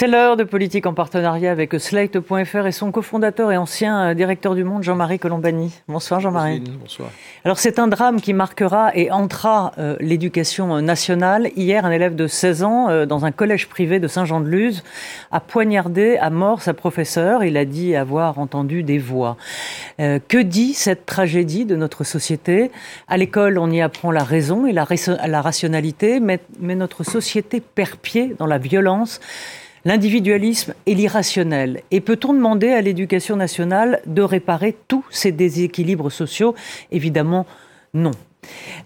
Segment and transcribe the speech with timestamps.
[0.00, 4.54] C'est l'heure de politique en partenariat avec Slate.fr et son cofondateur et ancien euh, directeur
[4.54, 5.74] du Monde, Jean-Marie Colombani.
[5.88, 6.62] Bonsoir Jean-Marie.
[6.80, 7.10] Bonsoir.
[7.44, 11.50] Alors c'est un drame qui marquera et entra euh, l'éducation nationale.
[11.54, 14.84] Hier, un élève de 16 ans euh, dans un collège privé de Saint-Jean-de-Luz
[15.32, 17.44] a poignardé à mort sa professeure.
[17.44, 19.36] Il a dit avoir entendu des voix.
[19.98, 22.70] que dit cette tragédie de notre société?
[23.06, 24.86] À l'école, on y apprend la raison et la,
[25.26, 29.20] la rationalité, mais, mais notre société perd pied dans la violence
[29.84, 31.82] l'individualisme et l'irrationnel.
[31.90, 36.54] Et peut-on demander à l'éducation nationale de réparer tous ces déséquilibres sociaux?
[36.90, 37.46] Évidemment,
[37.94, 38.12] non.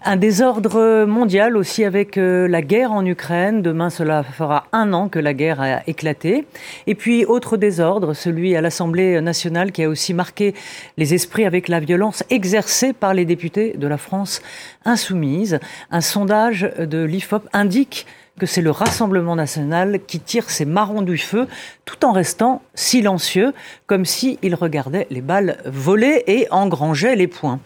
[0.03, 3.61] Un désordre mondial aussi avec euh, la guerre en Ukraine.
[3.61, 6.45] Demain, cela fera un an que la guerre a éclaté.
[6.87, 10.53] Et puis, autre désordre, celui à l'Assemblée nationale qui a aussi marqué
[10.97, 14.41] les esprits avec la violence exercée par les députés de la France
[14.83, 15.59] insoumise.
[15.89, 18.05] Un sondage de l'IFOP indique
[18.39, 21.47] que c'est le Rassemblement national qui tire ses marrons du feu
[21.85, 23.53] tout en restant silencieux,
[23.87, 27.59] comme s'il regardait les balles voler et engrangeait les points.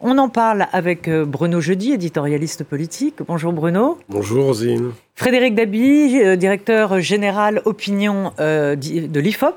[0.00, 3.16] On en parle avec euh, Bruno Jeudi, éditorialiste politique.
[3.26, 3.98] Bonjour Bruno.
[4.08, 4.92] Bonjour Rosine.
[5.14, 9.54] Frédéric Dabi, euh, directeur général opinion euh, de l'IFOP.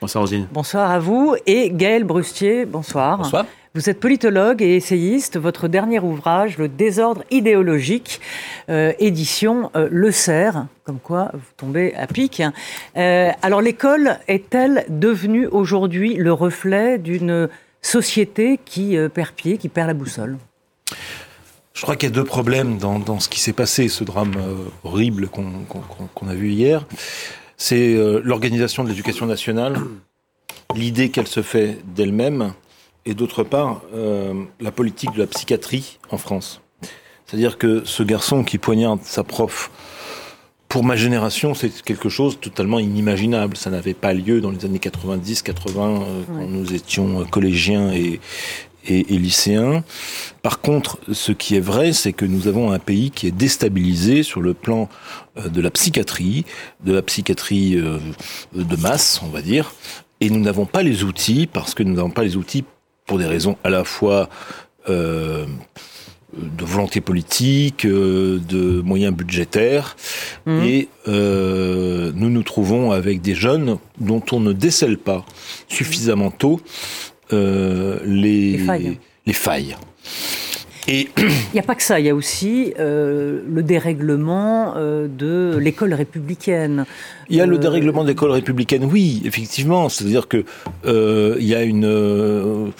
[0.00, 0.46] Bonsoir Rosine.
[0.52, 1.36] Bonsoir à vous.
[1.46, 3.18] Et Gaël Brustier, bonsoir.
[3.18, 3.46] Bonsoir.
[3.74, 5.38] Vous êtes politologue et essayiste.
[5.38, 8.20] Votre dernier ouvrage, Le désordre idéologique,
[8.68, 12.42] euh, édition euh, Le Cerf, comme quoi vous tombez à pic.
[12.98, 17.48] Euh, alors l'école est-elle devenue aujourd'hui le reflet d'une
[17.80, 20.36] société qui perd pied, qui perd la boussole?
[21.72, 24.34] Je crois qu'il y a deux problèmes dans, ce qui s'est passé, ce drame
[24.84, 26.86] horrible qu'on a vu hier.
[27.56, 29.78] C'est l'organisation de l'éducation nationale,
[30.74, 32.52] l'idée qu'elle se fait d'elle-même,
[33.06, 36.60] et d'autre part euh, la politique de la psychiatrie en France.
[37.26, 39.70] C'est-à-dire que ce garçon qui poignarde sa prof,
[40.68, 43.56] pour ma génération, c'est quelque chose totalement inimaginable.
[43.56, 48.20] Ça n'avait pas lieu dans les années 90, 80, euh, quand nous étions collégiens et,
[48.86, 49.84] et, et, lycéens.
[50.42, 54.22] Par contre, ce qui est vrai, c'est que nous avons un pays qui est déstabilisé
[54.22, 54.88] sur le plan
[55.36, 56.44] euh, de la psychiatrie,
[56.84, 57.76] de la psychiatrie
[58.54, 59.74] de masse, on va dire,
[60.20, 62.64] et nous n'avons pas les outils, parce que nous n'avons pas les outils
[63.06, 64.28] pour des raisons à la fois
[64.88, 65.46] euh,
[66.34, 69.96] de volonté politique, euh, de moyens budgétaires,
[70.46, 70.62] mmh.
[70.62, 75.26] et euh, nous nous trouvons avec des jeunes dont on ne décèle pas
[75.68, 76.60] suffisamment tôt
[77.30, 78.98] les, les failles.
[79.26, 79.76] Les failles.
[80.88, 85.06] Et il n'y a pas que ça, il y a aussi euh, le dérèglement euh,
[85.08, 86.86] de l'école républicaine.
[87.28, 89.88] Il y a le euh, dérèglement de l'école républicaine, oui, effectivement.
[89.88, 90.44] C'est-à-dire que
[90.84, 92.72] il y a une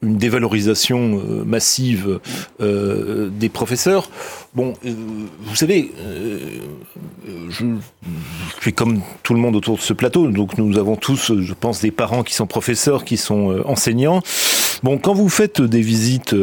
[0.00, 2.20] une dévalorisation massive
[2.60, 4.10] des professeurs.
[4.54, 5.90] Bon, vous savez,
[7.50, 11.32] je, je, suis comme tout le monde autour de ce plateau, donc nous avons tous,
[11.40, 14.22] je pense, des parents qui sont professeurs, qui sont enseignants.
[14.82, 16.34] Bon, quand vous faites des visites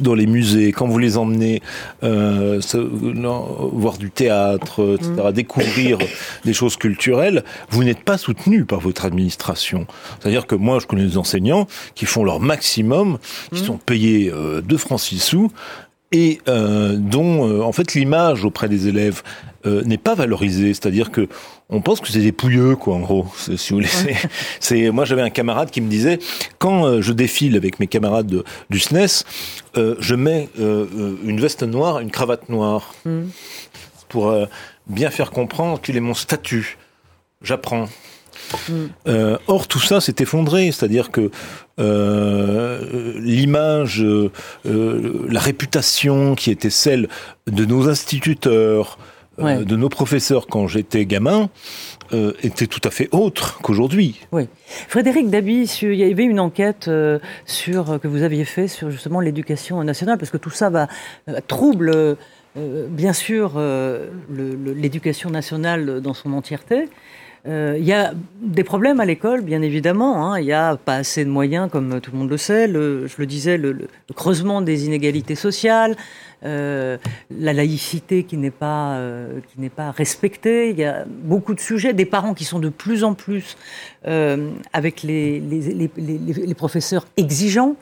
[0.00, 1.62] dans les musées, quand vous les emmenez
[2.02, 2.60] euh,
[3.72, 5.32] voir du théâtre, etc., mm.
[5.32, 5.98] découvrir
[6.44, 9.86] des choses culturelles, vous n'êtes pas soutenu par votre administration.
[10.20, 13.18] C'est-à-dire que moi, je connais des enseignants qui font leur maximum,
[13.52, 13.66] qui mm.
[13.66, 15.52] sont payés euh, 2 francs 6 sous,
[16.12, 19.22] et euh, dont euh, en fait l'image auprès des élèves
[19.66, 20.74] euh, n'est pas valorisée.
[20.74, 21.28] C'est-à-dire que
[21.68, 23.26] on pense que c'est des pouilleux, quoi, en gros.
[23.36, 23.88] Si vous voulez,
[24.60, 24.90] c'est.
[24.90, 26.18] Moi, j'avais un camarade qui me disait
[26.58, 29.24] quand euh, je défile avec mes camarades du SNES,
[29.76, 33.22] euh, je mets une veste noire, une cravate noire, mm.
[34.08, 34.34] pour
[34.86, 36.78] bien faire comprendre qu'il est mon statut.
[37.42, 37.88] J'apprends.
[39.06, 41.30] Euh, or, tout ça s'est effondré, c'est-à-dire que
[41.78, 44.30] euh, l'image, euh,
[45.28, 47.08] la réputation qui était celle
[47.46, 48.98] de nos instituteurs,
[49.42, 51.50] de nos professeurs quand j'étais gamin,
[52.42, 54.20] était tout à fait autre qu'aujourd'hui.
[54.32, 54.48] Oui.
[54.88, 56.90] Frédéric Dabi, il y avait une enquête
[57.46, 60.88] sur, que vous aviez fait sur justement l'éducation nationale, parce que tout ça va
[61.48, 62.16] trouble
[62.54, 63.52] bien sûr
[64.30, 66.88] l'éducation nationale dans son entièreté.
[67.48, 70.32] Euh, il y a des problèmes à l'école, bien évidemment.
[70.32, 70.38] Hein.
[70.38, 72.68] Il n'y a pas assez de moyens, comme tout le monde le sait.
[72.68, 75.96] Le, je le disais, le, creusement des inégalités sociales,
[76.44, 76.98] euh,
[77.30, 80.70] la laïcité qui n'est pas euh, qui n'est pas respectée.
[80.70, 83.56] Il y a beaucoup de sujets, des parents qui sont de plus en plus
[84.04, 87.76] avec les les, les, les, professeurs exigeants.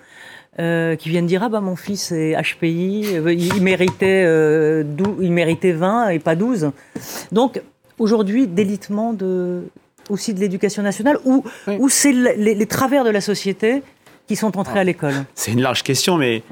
[0.59, 4.83] Euh, qui viennent dire ah bah mon fils est HPI, il méritait euh,
[5.21, 6.73] il méritait 20 et pas 12.
[7.31, 7.63] Donc
[8.01, 9.63] aujourd'hui d'élitement de,
[10.09, 11.45] aussi de l'éducation nationale ou,
[11.79, 13.83] ou c'est les, travers de la société
[14.27, 16.43] qui sont entrés à l'école C'est une large question, mais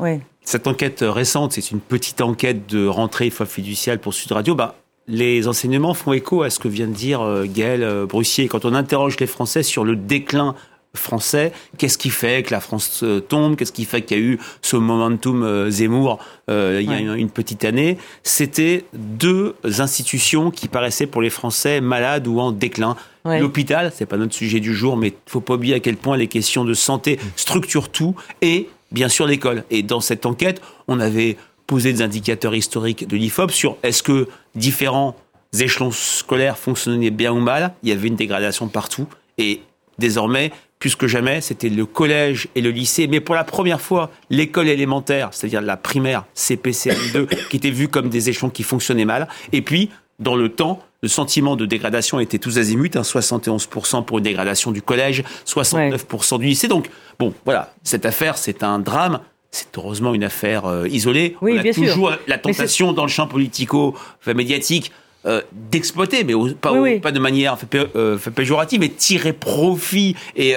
[0.44, 4.54] cette enquête récente, c'est une petite enquête de rentrée fiduciale pour Sud Radio.
[4.54, 4.76] Bah,
[5.08, 8.46] les enseignements font écho à ce que vient de dire euh, Gaël euh, Brussier.
[8.46, 10.54] Quand on interroge les Français sur le déclin
[10.94, 14.22] français, qu'est-ce qui fait que la France euh, tombe, qu'est-ce qui fait qu'il y a
[14.22, 16.18] eu ce momentum Zemmour
[16.48, 22.26] il y a une, petite année, c'était deux institutions qui paraissaient pour les Français malades
[22.26, 22.96] ou en déclin.
[23.26, 26.26] L'hôpital, c'est pas notre sujet du jour, mais faut pas oublier à quel point les
[26.26, 29.64] questions de santé structurent tout, et bien sûr l'école.
[29.70, 31.36] Et dans cette enquête, on avait
[31.68, 34.26] poser des indicateurs historiques de l'IFOP sur est-ce que
[34.56, 35.14] différents
[35.56, 37.74] échelons scolaires fonctionnaient bien ou mal.
[37.82, 39.06] Il y avait une dégradation partout.
[39.36, 39.60] Et
[39.98, 44.10] désormais, plus que jamais, c'était le collège et le lycée, mais pour la première fois,
[44.30, 46.72] l'école élémentaire, c'est-à-dire la primaire, CP,
[47.12, 49.28] 2 qui étaient vus comme des échelons qui fonctionnaient mal.
[49.52, 54.18] Et puis, dans le temps, le sentiment de dégradation était tous azimuts, 71% hein, pour
[54.18, 56.68] une dégradation du collège, 69% du lycée.
[56.68, 59.20] Donc, bon, voilà, cette affaire, c'est un drame
[59.50, 61.34] c'est heureusement une affaire euh, isolée.
[61.40, 64.92] Oui, On a toujours la tentation dans le champ politico-médiatique
[65.26, 66.72] euh, d'exploiter, mais pas,
[67.02, 70.54] pas de manière euh, péjorative, mais tirer profit et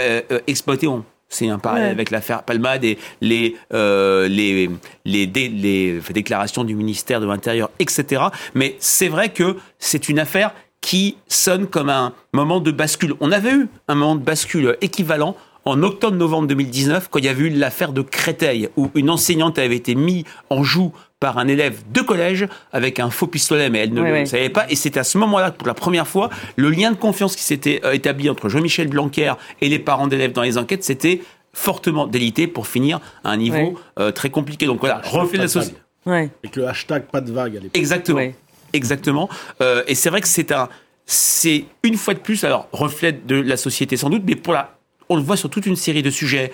[0.48, 0.88] exploiter.
[1.30, 4.70] c'est un parallèle avec l'affaire Palmade et les, les,
[5.06, 8.24] les, les, déclarations du ministère de l'Intérieur, etc.
[8.54, 13.14] Mais c'est vrai que c'est une affaire qui sonne comme un moment de bascule.
[13.20, 15.36] On avait eu un moment de bascule équivalent
[15.66, 19.76] en octobre-novembre 2019, quand il y a eu l'affaire de Créteil, où une enseignante avait
[19.76, 23.94] été mise en joue par un élève de collège avec un faux pistolet, mais elle
[23.94, 24.66] ne le savait pas.
[24.70, 27.80] Et c'est à ce moment-là, pour la première fois, le lien de confiance qui s'était
[27.86, 31.22] euh, établi entre Jean-Michel Blanquer et les parents d'élèves dans les enquêtes, c'était
[31.54, 34.66] fortement délité pour finir à un niveau euh, très compliqué.
[34.66, 35.78] Donc voilà, reflet de la société.
[36.06, 37.78] Avec le hashtag pas de vague à l'époque.
[37.78, 38.32] Exactement.
[38.74, 39.30] Exactement.
[39.62, 40.70] Euh, et c'est vrai que c'est un,
[41.06, 44.78] c'est une fois de plus, alors reflet de la société sans doute, mais pour la
[45.10, 46.52] on le voit sur toute une série de sujets.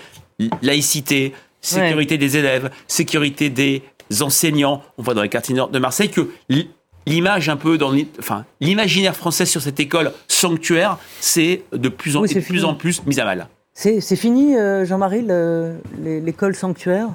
[0.62, 3.82] Laïcité, sécurité des élèves, sécurité des
[4.22, 4.84] enseignants.
[4.98, 6.30] On voit dans les quartiers nord de Marseille que
[7.06, 12.24] l'image un peu dans enfin l'imaginaire français sur cette école sanctuaire, c'est de plus en,
[12.24, 13.48] plus, en plus mis à mal.
[13.74, 15.26] C'est fini, euh, Jean-Marie,
[16.02, 17.10] l'école sanctuaire?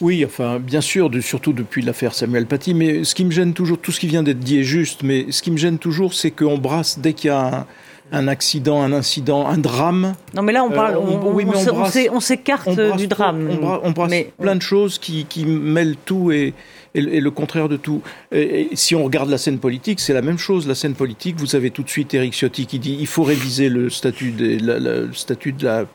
[0.00, 3.78] Oui, enfin, bien sûr, surtout depuis l'affaire Samuel Paty, mais ce qui me gêne toujours,
[3.78, 6.30] tout ce qui vient d'être dit est juste, mais ce qui me gêne toujours, c'est
[6.30, 7.66] qu'on brasse dès qu'il y a un,
[8.12, 10.14] un accident, un incident, un drame.
[10.34, 13.50] Non, mais là, on parle, on, s'écarte du drame.
[13.82, 16.54] On brasse, plein de choses qui, mêlent tout et,
[16.94, 18.02] le contraire de tout.
[18.32, 20.66] Et, si on regarde la scène politique, c'est la même chose.
[20.66, 23.68] La scène politique, vous avez tout de suite Eric Ciotti qui dit il faut réviser
[23.68, 25.86] le statut, le statut de la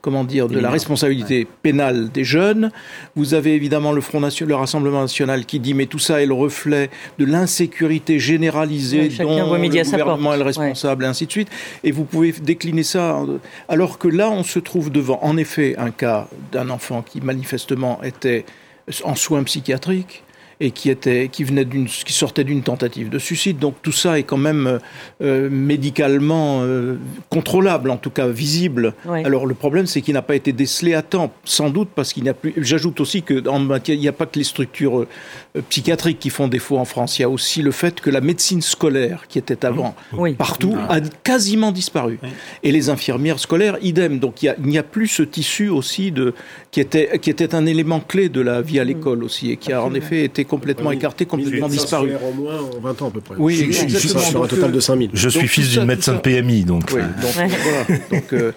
[0.00, 2.70] comment dire, de la responsabilité pénale des jeunes.
[3.16, 6.26] Vous avez évidemment le Front National, le Rassemblement National qui dit mais tout ça est
[6.26, 11.48] le reflet de l'insécurité généralisée dont le gouvernement est le responsable, et ainsi de suite.
[11.84, 13.20] Et vous pouvez décliner ça,
[13.68, 18.02] alors que là, on se trouve devant, en effet, un cas d'un enfant qui manifestement
[18.02, 18.44] était
[19.04, 20.22] en soins psychiatriques
[20.60, 23.58] et qui était, qui venait d'une, qui sortait d'une tentative de suicide.
[23.58, 24.78] Donc tout ça est quand même
[25.22, 26.96] euh, médicalement euh,
[27.30, 28.94] contrôlable, en tout cas visible.
[29.08, 32.22] Alors le problème, c'est qu'il n'a pas été décelé à temps, sans doute parce qu'il
[32.22, 32.52] n'y a plus.
[32.58, 33.42] J'ajoute aussi que
[33.88, 37.18] il n'y a pas que les structures euh, psychiatriques qui font défaut en France.
[37.18, 39.94] Il y a aussi le fait que la médecine scolaire, qui était avant
[40.36, 42.18] partout, a quasiment disparu.
[42.62, 44.18] Et les infirmières scolaires, idem.
[44.18, 46.34] Donc il n'y a, a, plus ce tissu aussi de
[46.70, 49.72] qui était qui était un élément clé de la vie à l'école aussi et qui
[49.72, 52.10] a en effet été complètement écarté, complètement disparu.
[52.16, 53.36] en moins en 20 ans à peu près.
[53.38, 54.20] Oui, exactement.
[54.20, 55.10] Sur un total de 5000.
[55.14, 56.90] Je suis fils d'une médecin de PMI, donc.
[56.92, 58.00] Oui, donc voilà.
[58.10, 58.52] Donc, euh,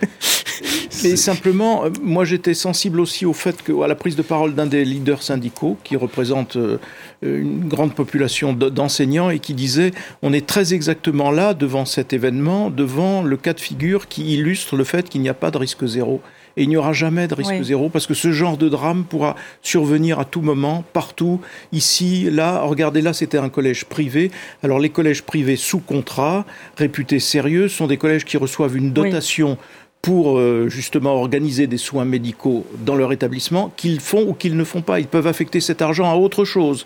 [1.03, 4.55] mais simplement, euh, moi j'étais sensible aussi au fait que, à la prise de parole
[4.55, 6.77] d'un des leaders syndicaux qui représente euh,
[7.21, 12.69] une grande population d'enseignants et qui disait on est très exactement là devant cet événement,
[12.69, 15.85] devant le cas de figure qui illustre le fait qu'il n'y a pas de risque
[15.85, 16.21] zéro
[16.57, 19.35] et il n'y aura jamais de risque zéro parce que ce genre de drame pourra
[19.61, 21.41] survenir à tout moment, partout,
[21.71, 22.61] ici, là.
[22.61, 24.31] Regardez, là, c'était un collège privé.
[24.61, 26.45] Alors, les collèges privés sous contrat,
[26.77, 29.57] réputés sérieux, sont des collèges qui reçoivent une dotation.
[30.03, 34.65] pour euh, justement organiser des soins médicaux dans leur établissement qu'ils font ou qu'ils ne
[34.65, 34.99] font pas.
[34.99, 36.85] Ils peuvent affecter cet argent à autre chose.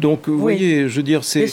[0.00, 1.44] Donc, vous voyez, je veux dire, c'est,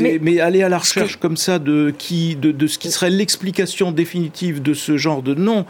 [0.00, 3.10] mais, mais, aller à la recherche comme ça de qui, de, de ce qui serait
[3.10, 5.66] l'explication définitive de ce genre de non.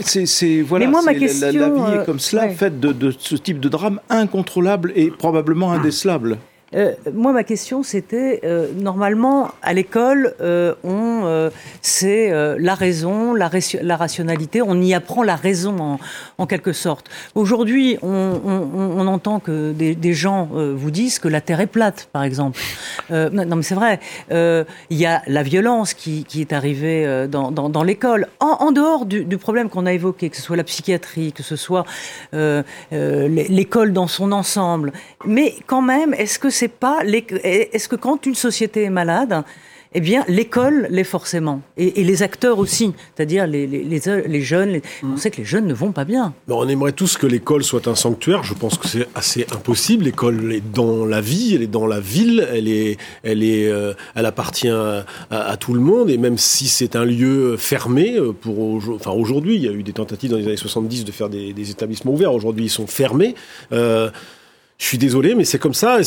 [0.00, 3.34] C'est voilà, moi, ma question, la, vie est euh, comme cela, faite de, de, ce
[3.36, 6.38] type de drame incontrôlable et probablement indécelable.
[6.74, 11.00] Euh, moi, ma question, c'était euh, normalement à l'école, euh, on
[11.82, 13.48] c'est la raison, la,
[13.96, 15.98] rationalité, on y apprend la raison
[16.38, 17.08] en, quelque sorte.
[17.34, 22.58] Aujourd'hui, on, entend que des, gens vous disent que la Terre est plate, par exemple.
[23.10, 24.00] non, mais c'est vrai.
[24.30, 29.38] Il y a la violence qui, est arrivée dans, l'école, en, en, dehors du, du
[29.38, 31.84] problème qu'on a évoqué, que ce soit la psychiatrie, que ce soit
[32.92, 34.92] l'école dans son ensemble.
[35.26, 39.44] Mais quand même, est-ce que c'est pas est-ce que quand une société est malade,
[39.92, 41.62] eh bien, l'école l'est forcément.
[41.76, 44.80] Et, les acteurs aussi, c'est-à-dire les, les, jeunes.
[45.02, 46.32] On sait que les jeunes ne vont pas bien.
[46.48, 48.44] on aimerait tous que l'école soit un sanctuaire.
[48.44, 50.04] Je pense que c'est assez impossible.
[50.04, 53.94] L'école est dans la vie, elle est dans la ville, elle, est, elle, est, euh,
[54.14, 54.68] elle appartient
[55.30, 56.10] à, tout le monde.
[56.10, 59.82] Et même si c'est un lieu fermé, euh, pour, enfin, aujourd'hui, il y a eu
[59.82, 62.34] des tentatives dans les années 70 de faire des, établissements ouverts.
[62.34, 63.34] Aujourd'hui, ils sont fermés.
[63.72, 64.10] Euh,
[64.80, 65.98] je suis désolé, mais c'est comme ça.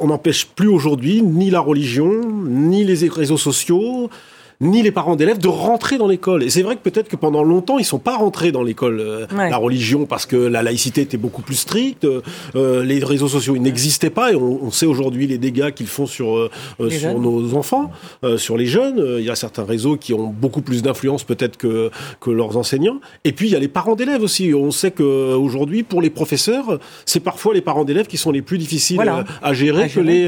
[0.00, 2.10] on n'empêche plus aujourd'hui ni la religion,
[2.44, 4.10] ni les réseaux sociaux,
[4.60, 6.42] ni les parents d'élèves de rentrer dans l'école.
[6.42, 9.26] Et c'est vrai que peut-être que pendant longtemps, ils sont pas rentrés dans l'école, euh,
[9.30, 13.62] la religion, parce que la laïcité était beaucoup plus stricte, euh, les réseaux sociaux ils
[13.62, 16.50] n'existaient pas, et on, sait aujourd'hui les dégâts qu'ils font sur, euh,
[16.90, 17.90] sur nos enfants,
[18.36, 19.16] sur les jeunes.
[19.18, 23.00] Il y a certains réseaux qui ont beaucoup plus d'influence peut-être que, que leurs enseignants.
[23.24, 24.52] Et puis il y a les parents d'élèves aussi.
[24.54, 28.58] On sait qu'aujourd'hui, pour les professeurs, c'est parfois les parents d'élèves qui sont les plus
[28.58, 29.00] difficiles
[29.42, 30.26] à, gérer que les,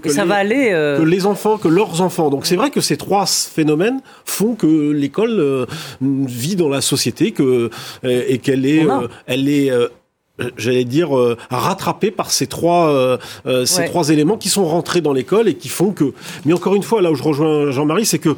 [0.00, 2.30] que, ça les, va aller, que les enfants, que leurs enfants.
[2.30, 5.66] Donc c'est vrai que ces trois phénomènes font que l'école euh,
[6.00, 7.70] vit dans la société que,
[8.04, 9.70] euh, et qu'elle est, euh, elle est
[10.58, 11.10] j'allais dire
[11.48, 13.18] rattrapée par ces trois
[13.64, 16.12] ces trois éléments qui sont rentrés dans l'école et qui font que
[16.44, 18.36] mais encore une fois là où je rejoins Jean-Marie c'est que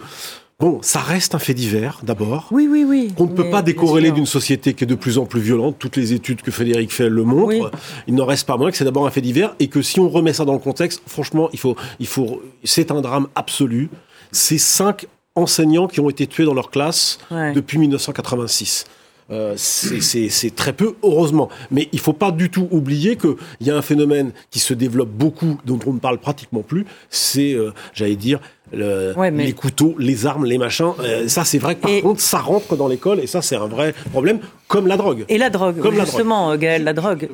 [0.61, 2.49] Bon, ça reste un fait divers, d'abord.
[2.51, 3.13] Oui, oui, oui.
[3.17, 5.77] On ne peut pas décorréler d'une société qui est de plus en plus violente.
[5.79, 7.71] Toutes les études que Frédéric fait le montrent.
[8.09, 10.09] Il n'en reste pas moins que c'est d'abord un fait divers et que si on
[10.09, 13.89] remet ça dans le contexte, franchement, il faut, il faut, c'est un drame absolu.
[14.33, 17.19] C'est cinq enseignants qui ont été tués dans leur classe
[17.55, 18.85] depuis 1986.
[19.31, 21.49] Euh, c'est très peu, heureusement.
[21.71, 24.73] Mais il ne faut pas du tout oublier qu'il y a un phénomène qui se
[24.73, 28.41] développe beaucoup, dont on ne parle pratiquement plus, c'est, euh, j'allais dire,
[28.73, 30.93] les couteaux, les armes, les machins.
[31.01, 33.67] Euh, ça, c'est vrai que par contre, ça rentre dans l'école et ça, c'est un
[33.67, 35.25] vrai problème, comme la drogue.
[35.29, 37.29] Et la drogue, comme justement, Gaël, la drogue.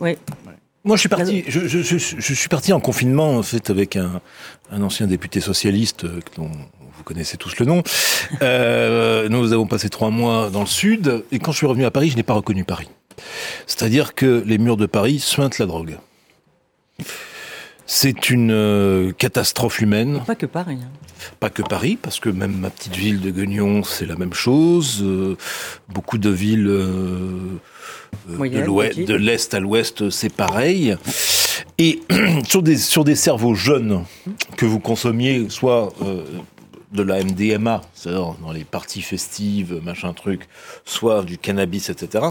[0.00, 0.16] Oui.
[0.84, 1.44] Moi, je suis parti.
[1.48, 4.20] Je, je, suis parti en confinement en fait avec un,
[4.70, 6.06] un ancien député socialiste
[6.36, 6.50] dont
[6.98, 7.82] vous connaissez tous le nom.
[8.42, 11.90] Euh, nous avons passé trois mois dans le sud, et quand je suis revenu à
[11.90, 12.88] Paris, je n'ai pas reconnu Paris.
[13.66, 15.98] C'est-à-dire que les murs de Paris suintent la drogue.
[17.90, 20.20] C'est une euh, catastrophe humaine.
[20.26, 20.76] Pas que Paris.
[20.82, 20.90] Hein.
[21.40, 25.02] Pas que Paris, parce que même ma petite ville de Guignon, c'est la même chose.
[25.02, 25.38] Euh,
[25.88, 26.66] beaucoup de villes
[28.28, 30.96] de l'est à l'ouest, c'est pareil.
[31.78, 32.00] Et
[32.46, 34.04] sur des sur des cerveaux jeunes
[34.58, 35.94] que vous consommiez, soit
[36.92, 40.46] de la MDMA, c'est-à-dire dans les parties festives, machin truc,
[40.84, 42.26] soit du cannabis, etc.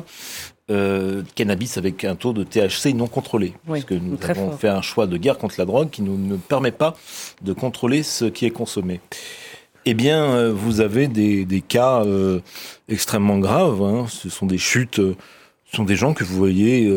[0.70, 3.54] Euh, cannabis avec un taux de THC non contrôlé.
[3.66, 6.36] parce que nous avons fait un choix de guerre contre la drogue qui nous, ne
[6.36, 6.96] permet pas
[7.42, 9.00] de contrôler ce qui est consommé.
[9.86, 12.42] Eh bien, euh, vous avez des, cas euh,
[12.90, 13.82] extrêmement graves.
[13.82, 14.08] Hein.
[14.10, 15.16] Ce sont des chutes, ce
[15.76, 16.94] sont des gens que vous voyez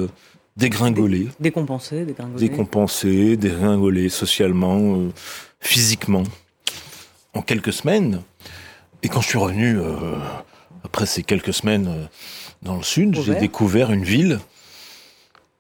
[0.56, 1.28] dégringoler.
[1.38, 2.48] Décompensés, dégringoler.
[2.48, 4.98] Décompensés, dégringoler socialement,
[5.60, 6.24] physiquement
[7.34, 8.22] en quelques semaines.
[9.02, 9.94] Et quand je suis revenu, euh,
[10.84, 12.06] après ces quelques semaines euh,
[12.62, 14.40] dans le sud, j'ai découvert une ville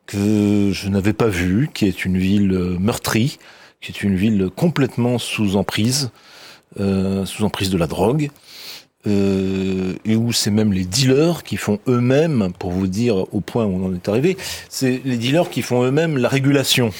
[0.06, 3.38] que je n'avais pas vue, qui est une ville euh, meurtrie,
[3.80, 6.10] qui est une ville complètement sous emprise,
[6.76, 8.30] sous emprise de la drogue,
[9.06, 13.82] et où c'est même les dealers qui font eux-mêmes, pour vous dire au point où
[13.82, 14.36] on en est arrivé,
[14.68, 16.92] c'est les dealers qui font eux-mêmes la régulation.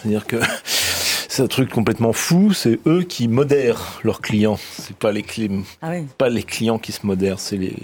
[0.00, 0.36] C'est-à-dire que
[1.28, 2.52] c'est un truc complètement fou.
[2.52, 4.58] C'est eux qui modèrent leurs clients.
[4.78, 7.74] C'est pas les clients, ah pas les clients qui se modèrent, c'est les,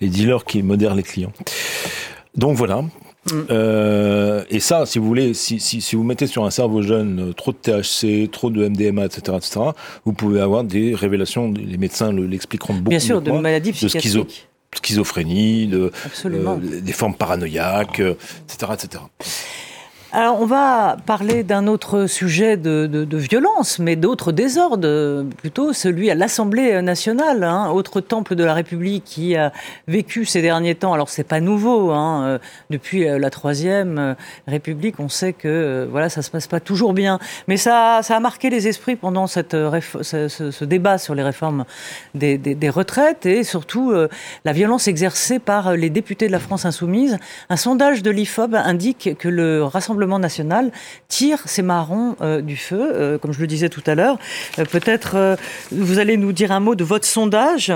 [0.00, 1.32] les dealers qui modèrent les clients.
[2.36, 2.82] Donc voilà.
[3.50, 7.30] Euh, et ça, si vous voulez, si, si, si, vous mettez sur un cerveau jeune
[7.30, 9.60] euh, trop de THC, trop de MDMA, etc., etc.,
[10.04, 11.52] vous pouvez avoir des révélations.
[11.52, 12.90] Les médecins l'expliqueront beaucoup.
[12.90, 14.48] Bien sûr, de, maladies psychiatriques.
[14.72, 15.92] De schizophrénie, de,
[16.26, 19.02] euh, des formes paranoïaques, etc., etc.
[20.16, 25.72] Alors, on va parler d'un autre sujet de, de, de violence, mais d'autres désordres, plutôt
[25.72, 29.52] celui à l'Assemblée nationale, hein, autre temple de la République qui a
[29.88, 30.92] vécu ces derniers temps.
[30.92, 32.38] Alors, c'est pas nouveau, hein, euh,
[32.70, 34.14] depuis euh, la troisième euh,
[34.46, 37.18] République, on sait que voilà, ça se passe pas toujours bien,
[37.48, 39.56] mais ça, ça a marqué les esprits pendant cette
[40.02, 41.64] ce, ce, débat sur les réformes
[42.14, 43.92] des, des, des retraites et surtout
[44.44, 47.18] la violence exercée par les députés de la France insoumise.
[47.48, 50.70] Un sondage de l'IFOB indique que le Rassemblement national
[51.08, 54.18] tire ses marrons euh, du feu, euh, comme je le disais tout à l'heure.
[54.58, 55.36] Euh, peut-être
[55.70, 57.72] vous allez nous dire un mot de votre sondage,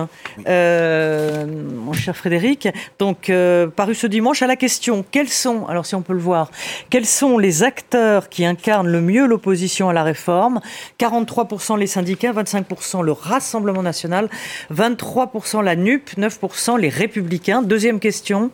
[0.47, 2.69] mon cher Frédéric.
[2.99, 3.33] Donc,
[3.77, 6.51] paru ce dimanche, à la question quels sont, alors si on peut le voir,
[6.91, 10.61] quels sont les acteurs qui incarnent le mieux l'opposition à la réforme?
[10.99, 14.29] 43% les syndicats, 25% le Rassemblement national,
[14.75, 17.63] 23% la NUP, 9% les Républicains.
[17.63, 18.51] Deuxième question.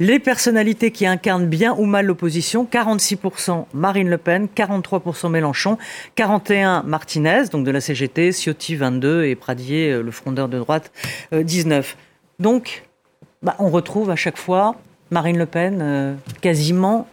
[0.00, 5.78] Les personnalités qui incarnent bien ou mal l'opposition, 46% Marine Le Pen, 43% Mélenchon,
[6.14, 10.90] 41 Martinez, donc de la CGT, Ciotti 22 et Pradier, euh, le frondeur de droite,
[11.32, 11.96] 19.
[12.38, 12.84] Donc,
[13.42, 14.74] bah, on retrouve à chaque fois
[15.10, 17.06] Marine Le Pen quasiment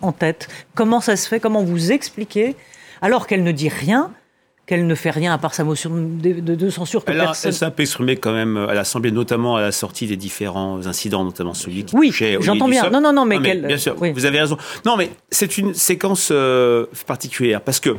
[0.00, 0.48] en tête.
[0.74, 1.40] Comment ça se fait?
[1.40, 2.56] Comment vous expliquez,
[3.02, 4.12] alors qu'elle ne dit rien,
[4.68, 7.52] qu'elle ne fait rien à part sa motion de, censure que elle personne...
[7.52, 11.24] S'est un peu exprimée quand même à l'Assemblée, notamment à la sortie des différents incidents,
[11.24, 12.90] notamment celui qui Oui, j'entends bien.
[12.90, 14.58] Non, non, non, mais, Bien sûr, vous avez raison.
[14.84, 17.96] Non, mais c'est une séquence euh, particulière, parce que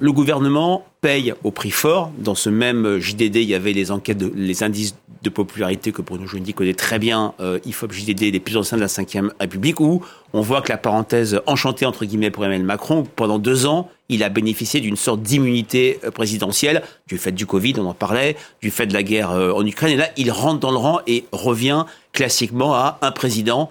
[0.00, 2.10] le gouvernement paye au prix fort.
[2.18, 6.26] Dans ce même JDD, il y avait les enquêtes, les indices de popularité que Bruno
[6.26, 10.02] Jeudi connaît très bien, euh, IFOP JDD, les plus anciens de la Ve République, où
[10.32, 14.22] on voit que la parenthèse enchantée, entre guillemets, pour Emmanuel Macron, pendant deux ans, il
[14.22, 18.70] a bénéficié d'une sorte d'immunité euh, présidentielle, du fait du Covid, on en parlait, du
[18.70, 21.24] fait de la guerre euh, en Ukraine, et là, il rentre dans le rang et
[21.32, 23.70] revient classiquement à un président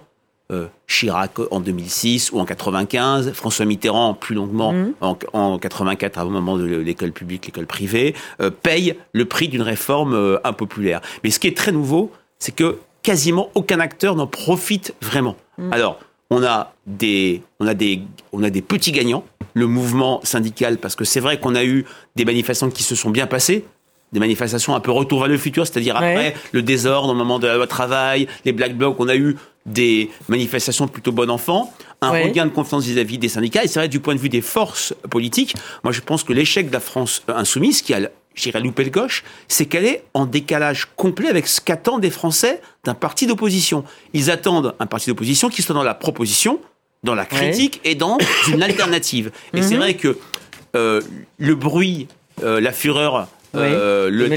[0.53, 4.93] euh, Chirac en 2006 ou en 95, François Mitterrand plus longuement mmh.
[5.33, 10.13] en, 84 au moment de l'école publique, l'école privée, euh, paye le prix d'une réforme
[10.13, 11.01] euh, impopulaire.
[11.23, 15.35] Mais ce qui est très nouveau, c'est que quasiment aucun acteur n'en profite vraiment.
[15.57, 15.73] Mmh.
[15.73, 20.77] Alors, on a des, on a des, on a des petits gagnants, le mouvement syndical,
[20.77, 23.65] parce que c'est vrai qu'on a eu des manifestations qui se sont bien passées,
[24.13, 27.47] des manifestations un peu retour vers le futur, c'est-à-dire après le désordre au moment de
[27.47, 32.11] la loi travail, les black blocs, on a eu des manifestations plutôt bon enfant, un
[32.11, 33.63] regain de confiance vis-à-vis des syndicats.
[33.63, 36.67] Et c'est vrai, du point de vue des forces politiques, moi je pense que l'échec
[36.67, 40.87] de la France insoumise, qui a, j'irais louper le gauche, c'est qu'elle est en décalage
[40.95, 43.83] complet avec ce qu'attendent des Français d'un parti d'opposition.
[44.13, 46.59] Ils attendent un parti d'opposition qui soit dans la proposition,
[47.03, 48.17] dans la critique et dans
[48.49, 49.31] une alternative.
[49.53, 49.79] Et c'est mhm.
[49.79, 50.17] vrai que
[50.75, 51.01] euh,
[51.37, 52.07] le bruit,
[52.43, 54.27] euh, la fureur euh, le,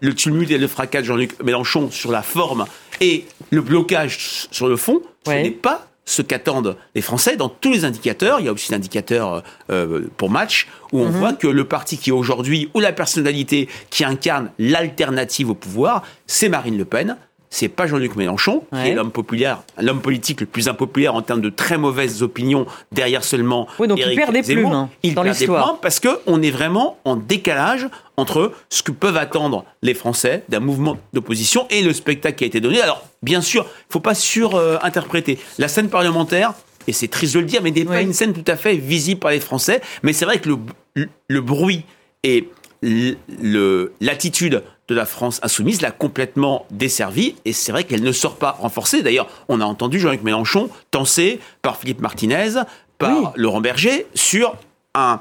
[0.00, 2.64] le, tumulte et le fracas de Jean-Luc Mélenchon sur la forme
[3.00, 7.72] et le blocage sur le fond, ce n'est pas ce qu'attendent les Français dans tous
[7.72, 8.40] les indicateurs.
[8.40, 11.12] Il y a aussi l'indicateur euh, pour match où on mhm.
[11.12, 16.48] voit que le parti qui aujourd'hui, ou la personnalité qui incarne l'alternative au pouvoir, c'est
[16.48, 17.16] Marine Le Pen
[17.54, 21.40] c'est pas Jean-Luc Mélenchon, qui est l'homme populaire, l'homme politique le plus impopulaire en termes
[21.40, 23.68] de très mauvaises opinions, derrière seulement.
[23.78, 26.98] Oui, donc il perd des plumes hein, il perd des plumes parce qu'on est vraiment
[27.04, 27.86] en décalage
[28.16, 32.48] entre ce que peuvent attendre les Français d'un mouvement d'opposition et le spectacle qui a
[32.48, 32.80] été donné.
[32.80, 35.38] Alors, bien sûr, il faut pas surinterpréter.
[35.58, 36.54] La scène parlementaire,
[36.88, 39.20] et c'est triste de le dire, mais n'est pas une scène tout à fait visible
[39.20, 39.80] par les Français.
[40.02, 40.48] Mais c'est vrai que
[40.96, 41.84] le, le bruit
[42.24, 42.48] et
[44.00, 48.52] l'attitude de la France insoumise l'a complètement desservie et c'est vrai qu'elle ne sort pas
[48.52, 49.02] renforcée.
[49.02, 52.62] D'ailleurs, on a entendu Jean-Luc Mélenchon tensé par Philippe Martinez,
[52.98, 54.56] par Laurent Berger sur
[54.94, 55.20] un,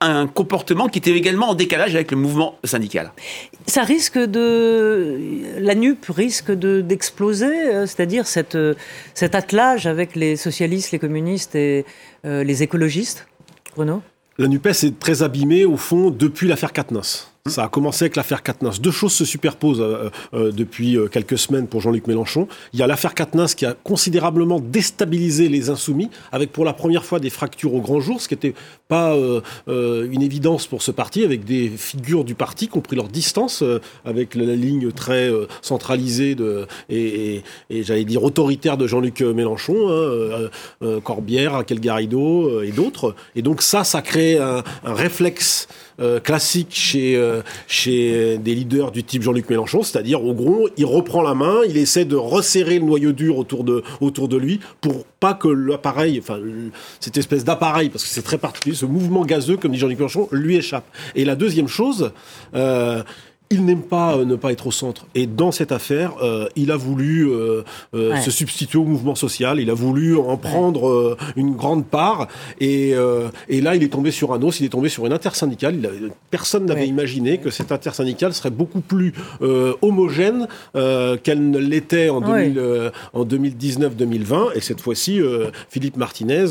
[0.00, 3.12] un comportement qui était également en décalage avec le mouvement syndical.
[3.66, 5.18] Ça risque de...
[5.58, 8.74] La NUP risque d'exploser, euh, c'est-à-dire cette, euh,
[9.14, 11.84] cet attelage avec les socialistes, les communistes et
[12.24, 13.26] euh, les écologistes
[13.74, 14.02] Bruno
[14.40, 17.28] La NUPES est très abîmée, au fond, depuis l'affaire Katnos.
[17.48, 18.78] Ça a commencé avec l'affaire Katnas.
[18.80, 22.48] Deux choses se superposent euh, euh, depuis euh, quelques semaines pour Jean-Luc Mélenchon.
[22.72, 27.04] Il y a l'affaire Katnas qui a considérablement déstabilisé les insoumis, avec pour la première
[27.04, 28.54] fois des fractures au grand jour, ce qui n'était
[28.88, 29.14] pas
[29.66, 33.62] une évidence pour ce parti, avec des figures du parti qui ont pris leur distance
[34.04, 35.30] avec la ligne très
[35.62, 40.48] centralisée de, et, j'allais dire autoritaire de Jean-Luc Mélenchon,
[40.82, 43.14] hein, Corbière, Raquel Garrido et d'autres.
[43.36, 45.68] Et donc ça, ça crée un, un réflexe
[46.00, 50.84] euh, classique chez, euh, chez des leaders du type Jean-Luc Mélenchon, c'est-à-dire au gros, il
[50.84, 54.60] reprend la main, il essaie de resserrer le noyau dur autour de, autour de lui
[54.80, 56.38] pour pas que l'appareil, enfin
[57.00, 60.28] cette espèce d'appareil, parce que c'est très particulier, ce mouvement gazeux, comme dit Jean-Luc Mélenchon,
[60.30, 60.84] lui échappe.
[61.14, 62.12] Et la deuxième chose,
[62.54, 63.02] euh,
[63.50, 65.06] il n'aime pas euh, ne pas être au centre.
[65.14, 69.70] Et dans cette affaire, euh, il a voulu euh, se substituer au mouvement social, il
[69.70, 72.28] a voulu en prendre une grande part.
[72.60, 72.94] Et,
[73.48, 75.76] et, là, il est tombé sur un os, il est tombé sur une intersyndicale.
[75.76, 79.12] Il personne n'avait imaginé que cette intersyndicale serait beaucoup plus
[79.82, 84.56] homogène qu'elle ne l'était en, en 2019-2020.
[84.56, 85.20] Et cette fois-ci,
[85.68, 86.46] Philippe Martinez,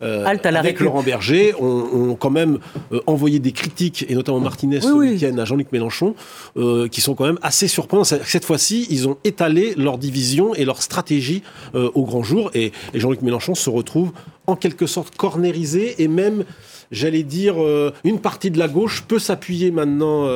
[0.00, 2.58] avec Laurent Berger, ont, quand même
[3.06, 6.13] envoyé des critiques, et notamment Martinez ce week-end à Jean-Luc Mélenchon,
[6.56, 8.04] euh, qui sont quand même assez surprenants.
[8.04, 11.42] Cette fois-ci, ils ont étalé leur division et leur stratégie
[11.74, 12.50] euh, au grand jour.
[12.54, 14.12] Et, Jean-Luc Mélenchon se retrouve
[14.46, 16.44] en quelque sorte cornérisé et même
[16.90, 20.28] j'allais dire, euh, une partie de la gauche peut s'appuyer maintenant,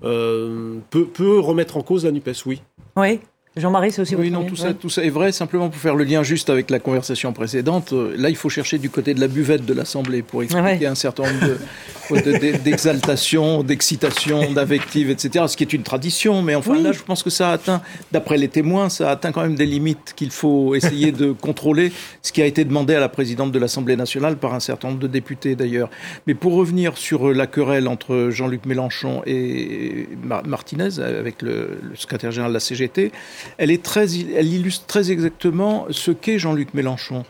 [0.00, 2.62] peut, peut, remettre en cause la NUPES, oui.
[2.96, 3.20] Oui,
[3.58, 5.32] Jean-Marie, c'est aussi Oui, non, tout ça, tout ça est vrai.
[5.32, 8.78] Simplement pour faire le lien juste avec la conversation précédente, euh, là, il faut chercher
[8.78, 11.56] du côté de la buvette de l'Assemblée pour expliquer un certain nombre
[12.64, 15.44] d'exaltation, d'excitation, d'invective, etc.
[15.48, 18.38] Ce qui est une tradition, mais enfin là, je pense que ça a atteint, d'après
[18.38, 21.92] les témoins, ça a atteint quand même des limites qu'il faut essayer de contrôler.
[22.22, 25.00] Ce qui a été demandé à la présidente de l'Assemblée nationale par un certain nombre
[25.00, 25.90] de députés d'ailleurs.
[26.26, 30.08] Mais pour revenir sur la querelle entre Jean-Luc Mélenchon et
[30.46, 33.12] Martinez avec le, le secrétaire général de la CGT
[33.56, 37.24] elle, est très, elle illustre très exactement ce qu'est Jean-Luc Mélenchon.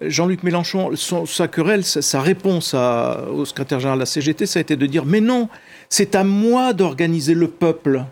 [0.00, 4.76] Jean-Luc Mélenchon, sa querelle, sa, réponse au secrétaire général de la CGT, ça a été
[4.76, 5.48] de dire Mais non,
[5.88, 8.04] c'est à moi d'organiser le peuple.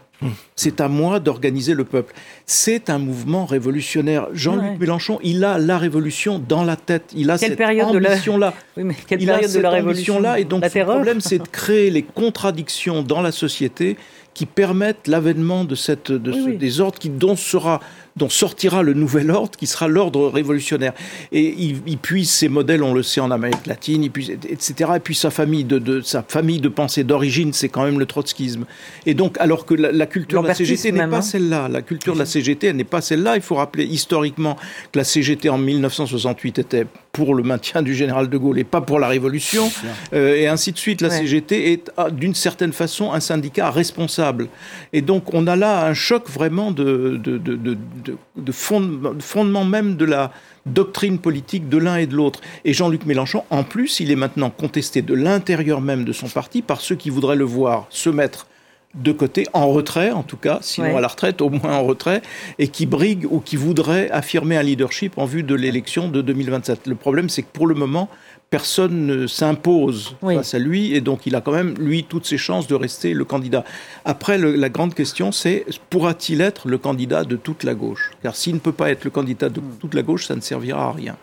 [0.55, 2.15] C'est à moi d'organiser le peuple.
[2.45, 4.29] C'est un mouvement révolutionnaire.
[4.33, 7.11] Jean-Luc Mélenchon, il a la révolution dans la tête.
[7.15, 8.53] Il a cette ambition-là.
[8.77, 12.03] Oui, mais quelle période de la révolution-là Et donc, le problème, c'est de créer les
[12.03, 13.97] contradictions dans la société
[14.35, 17.81] qui permettent l'avènement de, cette, de ce désordre qui, dont, sera,
[18.17, 20.93] dont sortira le nouvel ordre, qui sera l'ordre révolutionnaire.
[21.33, 24.93] Et il, il, puise ces modèles, on le sait, en Amérique latine, il puise, etc.
[24.97, 28.07] Et puis sa famille de, de sa famille de pensée d'origine, c'est quand même le
[28.07, 28.65] trotskisme.
[29.07, 32.19] Et donc, alors que la, culture de la CGT n'est pas celle-là, la culture de
[32.19, 33.37] la CGT n'est pas celle-là.
[33.37, 34.57] Il faut rappeler historiquement
[34.93, 38.81] que la CGT en 1968 était pour le maintien du général de Gaulle et pas
[38.81, 39.71] pour la révolution,
[40.13, 41.01] euh, et ainsi de suite.
[41.01, 44.49] La CGT est d'une certaine façon un syndicat responsable.
[44.93, 49.97] Et donc on a là un choc vraiment de, de, de, de, de fondement même
[49.97, 50.33] de la
[50.67, 52.41] doctrine politique de l'un et de l'autre.
[52.65, 56.63] Et Jean-Luc Mélenchon, en plus, il est maintenant contesté de l'intérieur même de son parti
[56.63, 58.47] par ceux qui voudraient le voir se mettre
[58.95, 62.23] de côté, en retrait en tout cas, sinon à la retraite, au moins en retrait,
[62.59, 66.89] et qui brigue ou qui voudrait affirmer un leadership en vue de l'élection de 2027.
[66.89, 68.09] Le problème, c'est que pour le moment,
[68.51, 72.37] personne ne s'impose face à lui, et donc il a quand même, lui, toutes ses
[72.37, 73.65] chances de rester le candidat.
[74.05, 78.11] Après, la grande question, c'est pourra-t-il être le candidat de toute la gauche?
[78.23, 80.89] Car s'il ne peut pas être le candidat de toute la gauche, ça ne servira
[80.89, 81.17] à rien.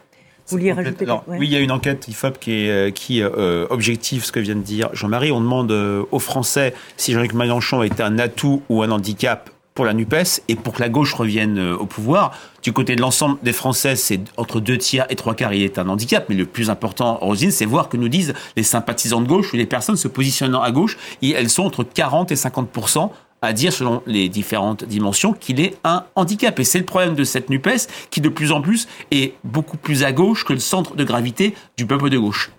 [0.47, 3.67] Vous vouliez rajouter Oui, il y a une enquête IFOP qui est euh, qui euh,
[3.69, 5.29] objective ce que vient de dire Jean-Marie.
[5.29, 9.85] On demande euh, aux Français si Jean-Luc Mélenchon était un atout ou un handicap pour
[9.85, 12.31] la NUPES et pour que la gauche revienne au pouvoir.
[12.63, 15.77] Du côté de l'ensemble des Français, c'est entre deux tiers et trois quarts, il est
[15.77, 16.25] un handicap.
[16.29, 19.55] Mais le plus important, Rosine, c'est voir que nous disent les sympathisants de gauche ou
[19.55, 20.97] les personnes se positionnant à gauche.
[21.21, 23.11] Et elles sont entre 40 et 50%
[23.43, 26.59] à dire, selon les différentes dimensions, qu'il est un handicap.
[26.59, 30.03] Et c'est le problème de cette NUPES qui, de plus en plus, est beaucoup plus
[30.03, 32.49] à gauche que le centre de gravité du peuple de gauche.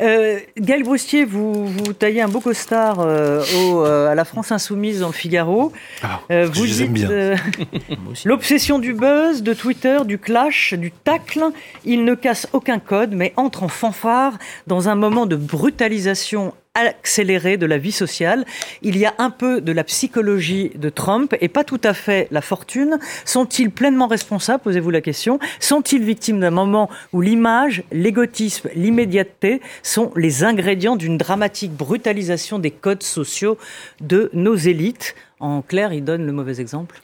[0.00, 5.00] Euh, Gaël Broustier, vous, vous taillez un beau costard euh, euh, à la France Insoumise
[5.00, 5.72] dans le Figaro.
[6.02, 7.36] Ah, vous dites bien.
[8.24, 11.44] l'obsession du buzz, de Twitter, du clash, du tacle,
[11.84, 17.56] il ne casse aucun code, mais entre en fanfare dans un moment de brutalisation accéléré
[17.56, 18.44] de la vie sociale.
[18.82, 22.28] Il y a un peu de la psychologie de Trump et pas tout à fait
[22.30, 22.98] la fortune.
[23.24, 30.12] Sont-ils pleinement responsables, posez-vous la question Sont-ils victimes d'un moment où l'image, l'égotisme, l'immédiateté sont
[30.16, 33.56] les ingrédients d'une dramatique brutalisation des codes sociaux
[34.00, 37.00] de nos élites En clair, il donne le mauvais exemple.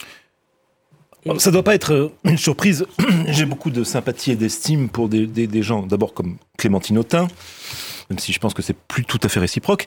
[1.39, 2.85] Ça ne doit pas être euh, une surprise.
[3.29, 7.29] J'ai beaucoup de sympathie et d'estime pour des, gens, d'abord comme Clémentine Autain,
[8.11, 9.87] même si je pense que c'est plus tout à fait réciproque,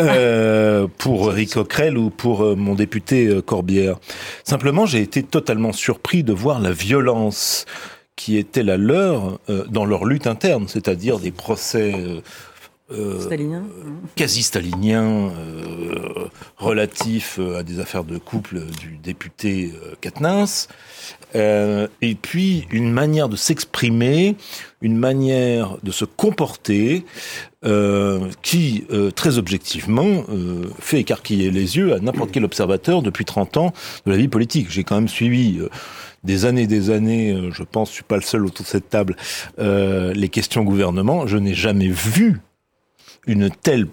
[0.00, 3.98] euh, pour Eric Coquerel ou pour euh, mon député Corbière.
[4.44, 7.66] Simplement, j'ai été totalement surpris de voir la violence
[8.16, 11.94] qui était la leur dans leur lutte interne, c'est-à-dire des procès
[12.92, 13.18] euh,
[14.14, 15.32] quasi staliniens
[16.56, 20.46] relatifs à des affaires de couple du député Katnins,
[21.34, 24.36] euh, et puis une manière de s'exprimer,
[24.80, 27.04] une manière de se comporter
[27.64, 33.24] euh, qui, euh, très objectivement, euh, fait écarquiller les yeux à n'importe quel observateur depuis
[33.24, 33.72] 30 ans
[34.06, 34.70] de la vie politique.
[34.70, 35.58] J'ai quand même suivi
[36.24, 38.88] des années et des années, je pense, je suis pas le seul autour de cette
[38.88, 39.16] table,
[39.58, 41.26] les questions gouvernement.
[41.26, 42.40] Je n'ai jamais vu
[43.26, 43.86] une telle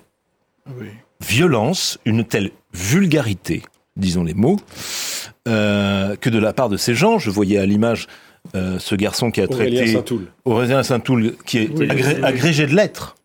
[1.22, 3.64] violence, une telle vulgarité,
[3.96, 4.60] disons les mots,
[5.48, 7.20] euh, que de la part de ces gens.
[7.20, 8.08] Je voyais à l'image
[8.56, 9.98] euh, ce garçon qui a traité
[10.46, 13.16] Aurélien Saint-Toul, qui est agrégé de lettres,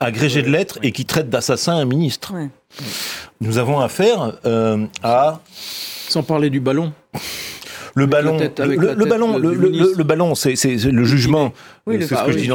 [0.00, 2.32] agrégé de lettres et qui traite d'assassin un ministre.
[3.40, 5.40] Nous avons affaire euh, à
[6.08, 6.92] sans parler du ballon.
[7.94, 11.52] Le ballon, le, ballon, le, ballon, c'est le jugement.
[11.86, 12.48] c'est ce que je dis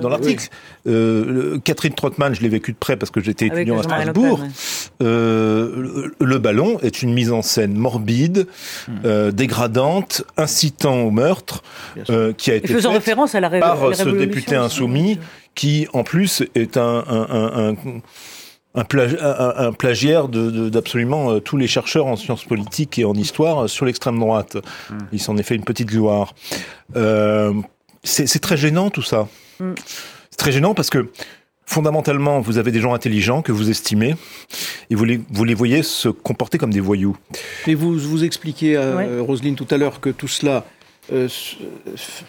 [0.00, 0.48] dans l'article.
[0.86, 4.40] Euh, Catherine Trottmann, je l'ai vécu de près parce que j'étais étudiant à Strasbourg.
[5.02, 8.46] Euh, le ballon est une mise en scène morbide,
[8.88, 8.92] hmm.
[9.04, 11.62] euh, dégradante, incitant au meurtre,
[12.36, 15.18] qui a été faisant référence à la par ce député insoumis,
[15.54, 17.76] qui en plus est un, un, un un,
[18.74, 24.18] un, plagiaire d'absolument euh, tous les chercheurs en sciences politiques et en histoire sur l'extrême
[24.18, 24.56] droite.
[24.90, 24.98] Hmm.
[25.12, 26.34] Il s'en est fait une petite gloire.
[26.96, 27.52] Euh,
[28.04, 29.28] c'est très gênant tout ça.
[29.58, 29.74] Hmm.
[30.30, 31.10] C'est très gênant parce que
[31.66, 34.14] fondamentalement, vous avez des gens intelligents que vous estimez
[34.90, 37.16] et vous les, vous les voyez se comporter comme des voyous.
[37.66, 40.64] Et vous vous expliquez, à Roselyne, tout à l'heure que tout cela
[41.12, 41.28] euh,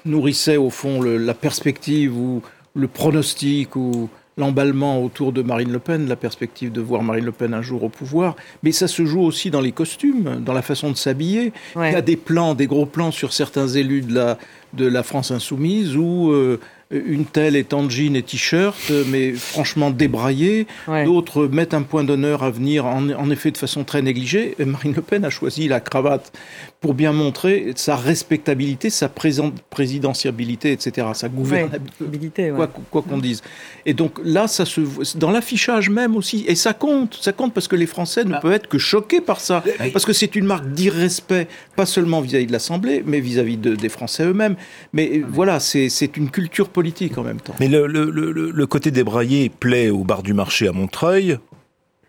[0.06, 2.42] nourrissait au fond la perspective ou
[2.74, 7.32] le pronostic ou l'emballement autour de Marine Le Pen, la perspective de voir Marine Le
[7.32, 10.62] Pen un jour au pouvoir, mais ça se joue aussi dans les costumes, dans la
[10.62, 11.52] façon de s'habiller.
[11.76, 14.38] Il y a des plans, des gros plans sur certains élus de la,
[14.74, 16.60] de la France insoumise où euh,
[16.92, 20.68] une telle est en jean et t-shirt, mais franchement débraillée.
[21.06, 24.56] D'autres mettent un point d'honneur à venir, en, effet, de façon très négligée.
[24.66, 26.32] Marine Le Pen a choisi la cravate
[26.80, 32.52] pour bien montrer sa respectabilité, sa présidentiabilité, etc., sa gouvernabilité,
[32.90, 33.42] quoi qu'on dise.
[33.86, 34.82] Et donc là, ça se
[35.18, 38.40] dans l'affichage même aussi, et ça compte, ça compte parce que les Français ne ah.
[38.40, 42.48] peuvent être que choqués par ça, parce que c'est une marque d'irrespect, pas seulement vis-à-vis
[42.48, 44.56] de l'Assemblée, mais vis-à-vis des Français eux-mêmes.
[44.94, 46.81] Mais voilà, c'est une culture politique
[47.18, 47.54] en même temps.
[47.60, 51.38] Mais le, le, le, côté débraillé plaît au bar du marché à Montreuil,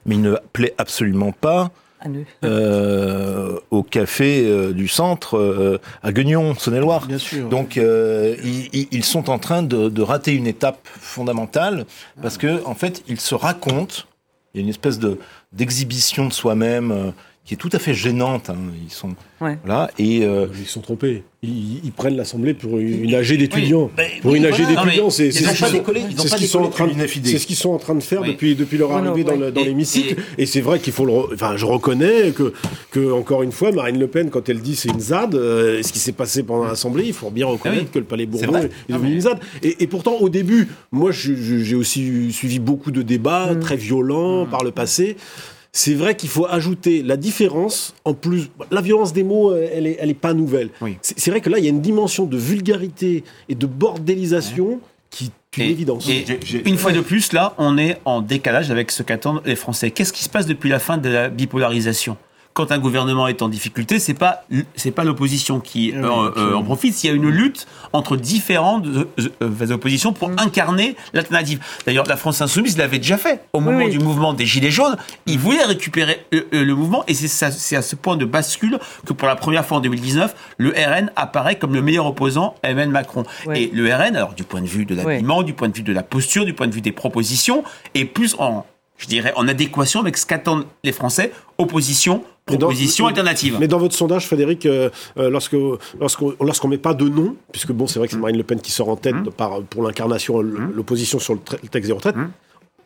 [0.06, 1.70] mais il ne plaît absolument pas
[2.44, 7.06] euh, au café euh, du centre euh, à Guignon, Saône-et-Loire.
[7.50, 11.86] Donc ils, sont en train de, de, rater une étape fondamentale
[12.20, 14.04] parce que en fait ils se racontent.
[14.54, 15.18] Il y a une espèce de
[15.52, 17.12] d'exhibition de soi-même
[17.44, 18.50] qui est tout à fait gênante.
[18.50, 18.56] Hein.
[18.84, 19.14] Ils sont
[19.66, 21.24] là et euh, ils sont trompés.
[21.42, 23.90] Ils, prennent l'assemblée pour une AG d'étudiants.
[24.22, 26.92] pour une AG d'étudiants, c'est ce qu'ils sont en train de
[27.24, 30.22] c'est ce qu'ils sont en train de faire depuis depuis leur arrivée dans l'hémicycle.
[30.38, 31.34] Et, c'est vrai qu'il faut le.
[31.34, 32.52] Enfin, je reconnais que
[32.92, 35.92] que encore une fois, Marine Le Pen, quand elle dit c'est une ZAD, euh, ce
[35.92, 38.92] qui s'est passé pendant l'assemblée, il faut bien reconnaître ah que le Palais Bourbon est,
[38.92, 39.40] devenu une ZAD.
[39.62, 43.60] Et, pourtant, au début, moi, j'ai aussi suivi beaucoup de débats mm.
[43.60, 44.50] très violents mm.
[44.50, 45.16] par le passé
[45.72, 47.94] c'est vrai qu'il faut ajouter la différence.
[48.04, 50.68] En plus, la violence des mots, euh, elle est, elle est pas nouvelle.
[51.00, 55.32] C'est vrai que là, il y a une dimension de vulgarité et de bordélisation qui
[55.56, 56.08] est une évidence.
[56.64, 59.90] une fois de plus, là, on est en décalage avec ce qu'attendent les Français.
[59.90, 62.16] Qu'est-ce qui se passe depuis la fin de la bipolarisation?
[62.54, 64.44] Quand un gouvernement est en difficulté, c'est pas
[64.76, 67.02] c'est pas l'opposition qui euh, euh, en profite.
[67.02, 70.36] Il y a une lutte entre différentes euh, oppositions pour mm.
[70.38, 71.60] incarner l'alternative.
[71.86, 74.96] D'ailleurs, la France insoumise l'avait déjà fait au moment du mouvement des Gilets jaunes.
[75.26, 79.36] Ils voulaient récupérer le, mouvement et c'est à ce point de bascule que pour la
[79.36, 83.24] première fois en 2019, le RN apparaît comme le meilleur opposant à Emmanuel Macron.
[83.54, 85.92] Et le RN, alors du point de vue de l'habillement, du point de vue de
[85.92, 88.66] la posture, du point de vue des propositions, est plus en
[89.02, 93.56] je dirais, en adéquation avec ce qu'attendent les Français, opposition, proposition alternative.
[93.58, 95.56] Mais dans votre sondage, Frédéric, euh, euh, lorsque
[95.98, 98.60] lorsqu'on lorsqu'on met pas de nom, puisque bon, c'est vrai que c'est Marine Le Pen
[98.60, 99.30] qui sort en tête mmh.
[99.36, 100.72] par, pour l'incarnation, mmh.
[100.76, 102.16] l'opposition sur le, texte des retraites.
[102.16, 102.30] Mmh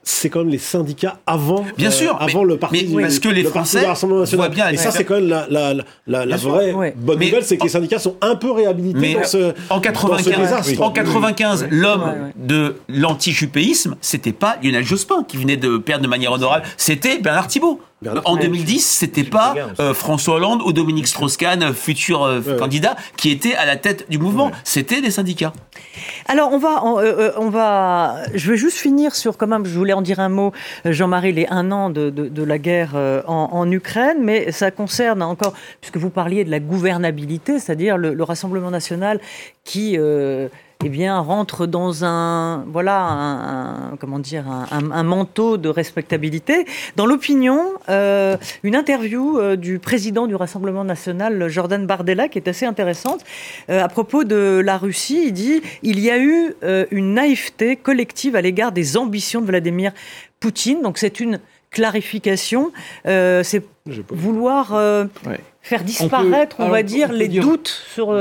[0.08, 2.88] c'est quand même les syndicats avant, bien sûr, euh, avant le parti.
[2.94, 3.84] Mais parce que les Français
[4.32, 4.68] voient bien.
[4.68, 5.74] Et ça, c'est quand même la, la,
[6.06, 9.24] la, la vraie bonne nouvelle, c'est que les syndicats sont un peu réhabilités mais dans
[9.24, 15.76] ce, en 95, en 95, l'homme de l'anti-jupéisme, c'était pas Lionel Jospin qui venait de
[15.76, 20.72] perdre de manière honorable, c'était Bernard Thibault en 2010, c'était pas euh, François Hollande ou
[20.72, 24.50] Dominique Strauss-Kahn, euh, futur euh, candidat, qui était à la tête du mouvement.
[24.64, 25.54] C'était des syndicats.
[26.26, 29.64] Alors on va, on, va, je vais juste finir sur quand même.
[29.64, 30.52] Je voulais en dire un mot,
[30.84, 32.94] Jean-Marie, les un an de, de, la guerre
[33.26, 38.24] en, Ukraine, mais ça concerne encore, puisque vous parliez de la gouvernabilité, c'est-à-dire le, le,
[38.24, 39.20] Rassemblement national
[39.64, 39.96] qui
[40.84, 46.66] eh bien, rentre dans un, voilà, un, comment dire, un, manteau de respectabilité.
[46.96, 52.46] Dans l'opinion, euh, une interview euh, du président du Rassemblement national, Jordan Bardella, qui est
[52.46, 53.24] assez intéressante,
[53.70, 55.24] euh, à propos de la Russie.
[55.28, 56.54] Il dit il y a eu
[56.90, 59.92] une naïveté collective à l'égard des ambitions de Vladimir
[60.40, 60.82] Poutine.
[60.82, 62.70] Donc, c'est une clarification.
[63.04, 63.62] c'est
[64.10, 64.68] vouloir
[65.62, 68.14] faire disparaître, on, va dire, les doutes sur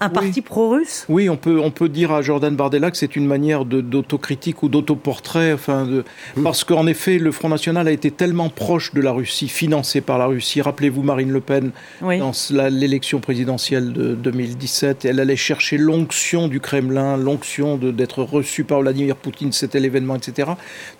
[0.00, 3.26] un parti pro-russe Oui, on peut, on peut dire à Jordan Bardella que c'est une
[3.26, 6.04] manière d'autocritique ou d'autoportrait, enfin de...
[6.36, 6.42] Mm.
[6.42, 10.18] parce qu'en effet, le Front National a été tellement proche de la Russie, financé par
[10.18, 10.62] la Russie.
[10.62, 12.32] Rappelez-vous Marine Le Pen, dans
[12.70, 19.16] l'élection présidentielle de 2017, elle allait chercher l'onction du Kremlin, l'onction d'être reçue par Vladimir
[19.16, 20.52] Poutine, c'était l'événement, etc.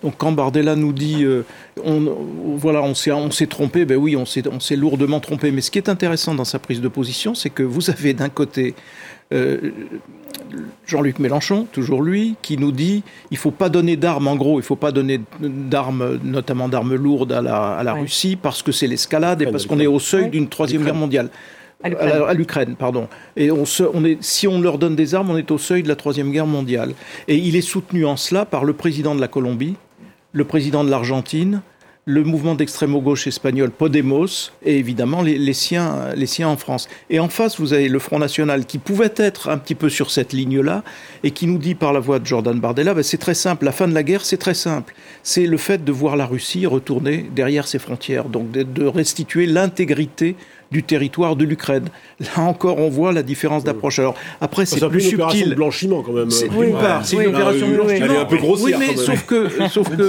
[0.03, 1.43] Donc quand Bardella nous dit, euh,
[1.83, 5.51] on, voilà, on s'est trompé, ben oui, on s'est lourdement trompé.
[5.51, 8.29] Mais ce qui est intéressant dans sa prise de position, c'est que vous avez d'un
[8.29, 8.75] côté
[9.33, 9.71] euh,
[10.85, 14.63] Jean-Luc Mélenchon, toujours lui, qui nous dit il faut pas donner d'armes, en gros, il
[14.63, 19.45] faut pas donner d'armes, notamment d'armes lourdes à la, Russie, parce que c'est l'escalade et
[19.47, 21.29] parce qu'on est au seuil d'une troisième guerre mondiale.
[21.83, 23.07] À l'Ukraine, pardon.
[23.35, 25.87] Et on, on est, si on leur donne des armes, on est au seuil de
[25.87, 26.93] la troisième guerre mondiale.
[27.27, 29.75] Et il est soutenu en cela par le président de la Colombie,
[30.33, 31.61] le président de l'Argentine,
[32.05, 36.89] le mouvement d'extrême-gauche espagnol Podemos et évidemment les, siens, les siens en France.
[37.11, 40.09] Et en face, vous avez le Front National qui pouvait être un petit peu sur
[40.09, 40.83] cette ligne-là
[41.23, 43.71] et qui nous dit par la voix de Jordan Bardella, ben c'est très simple, la
[43.71, 44.95] fin de la guerre, c'est très simple.
[45.21, 50.35] C'est le fait de voir la Russie retourner derrière ses frontières, donc de restituer l'intégrité
[50.71, 51.89] du territoire de l'Ukraine.
[52.19, 53.99] Là encore, on voit la différence d'approche.
[53.99, 55.27] Alors après, c'est plus subtil.
[55.31, 56.31] C'est une blanchiment quand même.
[56.31, 57.89] C'est une opération de blanchiment.
[57.89, 58.79] Elle est un peu grossière.
[58.79, 60.01] Oui, mais sauf que, sauf que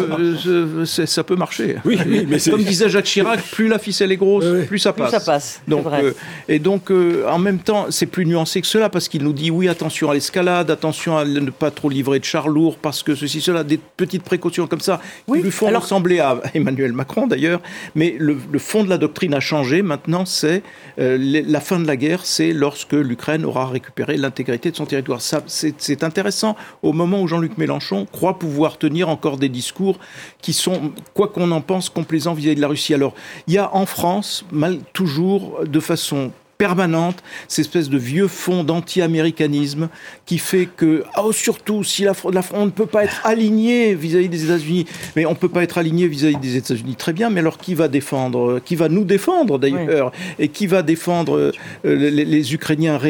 [0.49, 1.77] euh, ça peut marcher.
[1.85, 1.99] Oui,
[2.29, 5.11] mais comme disait Jacques Chirac, plus la ficelle est grosse, plus ça passe.
[5.11, 5.61] Plus ça passe.
[5.67, 6.13] Donc, euh,
[6.49, 9.51] et donc, euh, en même temps, c'est plus nuancé que cela parce qu'il nous dit
[9.51, 13.15] oui, attention à l'escalade, attention à ne pas trop livrer de chars lourds parce que
[13.15, 17.61] ceci, cela, des petites précautions comme ça qui lui font ressembler à Emmanuel Macron d'ailleurs.
[17.95, 19.83] Mais le, le fond de la doctrine a changé.
[19.83, 20.52] Maintenant, c'est
[20.99, 25.21] euh, la fin de la guerre, c'est lorsque l'Ukraine aura récupéré l'intégrité de son territoire.
[25.21, 29.99] c'est intéressant au moment où Jean-Luc Mélenchon croit pouvoir tenir encore des discours
[30.41, 32.95] qui sont, quoi qu'on en pense, complaisants vis-à-vis -vis de la Russie.
[32.95, 33.15] Alors,
[33.47, 34.45] il y a en France,
[34.93, 39.89] toujours de façon permanente, cette espèce de vieux fond d'anti-américanisme
[40.27, 44.29] qui fait que, oh, surtout, si la, la on ne peut pas être aligné vis-à-vis
[44.29, 47.41] des États-Unis, mais on ne peut pas être aligné vis-à-vis des États-Unis, très bien, mais
[47.41, 51.53] alors qui va défendre, qui va nous défendre d'ailleurs, et qui va défendre
[51.85, 53.01] euh, les, Ukrainiens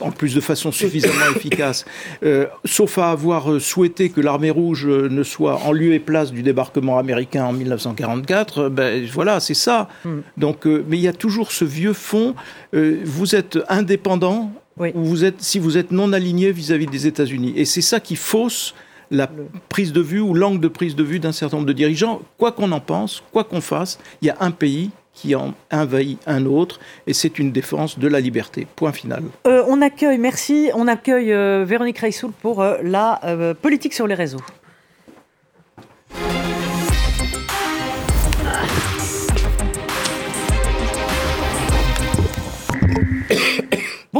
[0.00, 1.84] en, plus de façon suffisamment efficace,
[2.24, 6.32] euh, sauf à avoir euh, souhaité que l'armée rouge ne soit en lieu et place
[6.32, 9.88] du débarquement américain en 1944, ben voilà, c'est ça.
[10.04, 10.22] Hmm.
[10.36, 12.34] Donc, mais il y a toujours ce vieux fond
[12.74, 14.52] euh, vous êtes indépendant
[14.94, 17.52] vous êtes, si vous êtes non aligné vis-à-vis des États-Unis.
[17.56, 18.74] Et c'est ça qui fausse
[19.10, 19.28] la
[19.68, 22.20] prise de vue ou l'angle de prise de vue d'un certain nombre de dirigeants.
[22.36, 26.20] Quoi qu'on en pense, quoi qu'on fasse, il y a un pays qui en envahit
[26.28, 28.68] un autre, et c'est une défense de la liberté.
[28.76, 29.24] Point final.
[29.48, 33.20] Euh, on accueille, merci, on accueille euh, Véronique Reissoul pour la
[33.60, 34.42] politique sur les réseaux.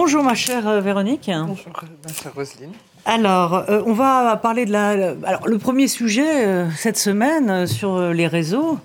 [0.01, 1.29] Bonjour ma chère euh, Véronique.
[1.29, 1.73] Bonjour
[2.07, 2.71] ma chère Roselyne.
[3.05, 4.91] Alors, euh, on va parler de la...
[5.25, 8.79] Alors, le premier sujet euh, cette semaine sur les réseaux,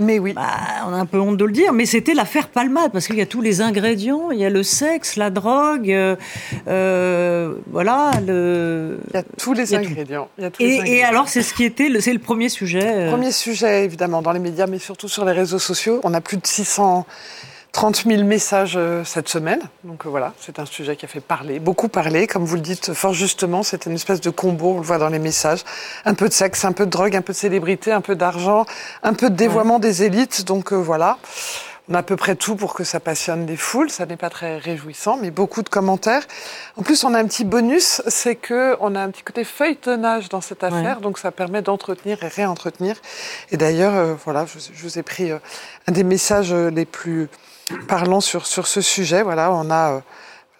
[0.00, 0.32] mais oui.
[0.32, 0.42] Bah,
[0.88, 3.20] on a un peu honte de le dire, mais c'était l'affaire Palmade, parce qu'il y
[3.20, 5.96] a tous les ingrédients, il y a le sexe, la drogue,
[6.66, 8.10] voilà.
[8.26, 8.98] Le...
[9.10, 10.28] Il y a tous les ingrédients.
[10.58, 13.06] et, alors, c'est ce qui était, c'est le premier sujet.
[13.08, 16.00] Premier sujet, évidemment, dans les médias, mais surtout sur les réseaux sociaux.
[16.02, 17.06] On a plus de 600
[17.76, 19.60] 30 000 messages euh, cette semaine.
[19.84, 22.26] Donc euh, voilà, c'est un sujet qui a fait parler, beaucoup parler.
[22.26, 25.10] Comme vous le dites fort justement, c'est une espèce de combo, on le voit dans
[25.10, 25.62] les messages.
[26.06, 28.64] Un peu de sexe, un peu de drogue, un peu de célébrité, un peu d'argent,
[29.02, 30.46] un peu de dévoiement des élites.
[30.46, 31.18] Donc euh, voilà.
[31.90, 33.90] On a à peu près tout pour que ça passionne des foules.
[33.90, 36.26] Ça n'est pas très réjouissant, mais beaucoup de commentaires.
[36.78, 40.30] En plus, on a un petit bonus, c'est que on a un petit côté feuilletonnage
[40.30, 42.96] dans cette affaire, donc ça permet d'entretenir et réentretenir.
[43.50, 47.28] Et d'ailleurs, voilà, je, je, vous ai pris un des messages les plus
[47.88, 49.22] parlons sur, ce sujet.
[49.22, 50.02] Voilà, on a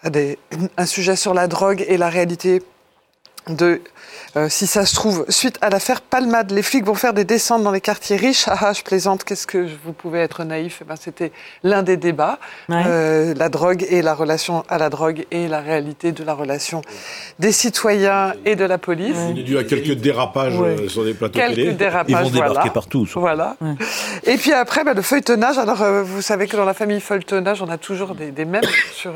[0.05, 0.35] euh,
[0.77, 2.63] un sujet sur la drogue et la réalité
[3.47, 3.81] de
[4.35, 7.63] euh, si ça se trouve, suite à l'affaire Palmade, les flics vont faire des descentes
[7.63, 8.45] dans les quartiers riches.
[8.47, 10.79] Ah, ah je plaisante, qu'est-ce que vous pouvez être naïf?
[10.81, 11.31] Eh ben, C'était
[11.63, 12.39] l'un des débats.
[12.69, 16.81] Euh, la drogue et la relation à la drogue et la réalité de la relation
[17.39, 19.17] des citoyens et de la police.
[19.31, 21.71] Il est dû à quelques dérapages euh, sur les plateaux quelques télé.
[21.73, 23.07] Dérapages, Ils vont débarquer partout.
[23.15, 23.55] Voilà.
[24.23, 25.57] Et puis après, bah, le feuilletonnage.
[25.57, 29.13] Alors, vous savez que dans la famille feuilletonnage, on a toujours des, des mèmes sur,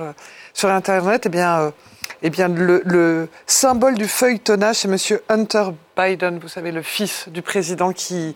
[0.54, 1.24] sur Internet.
[1.26, 1.72] Eh bien
[2.24, 7.42] eh bien, le, symbole du feuilletonnage, c'est Monsieur Hunter Biden, vous savez, le fils du
[7.42, 8.36] président qui,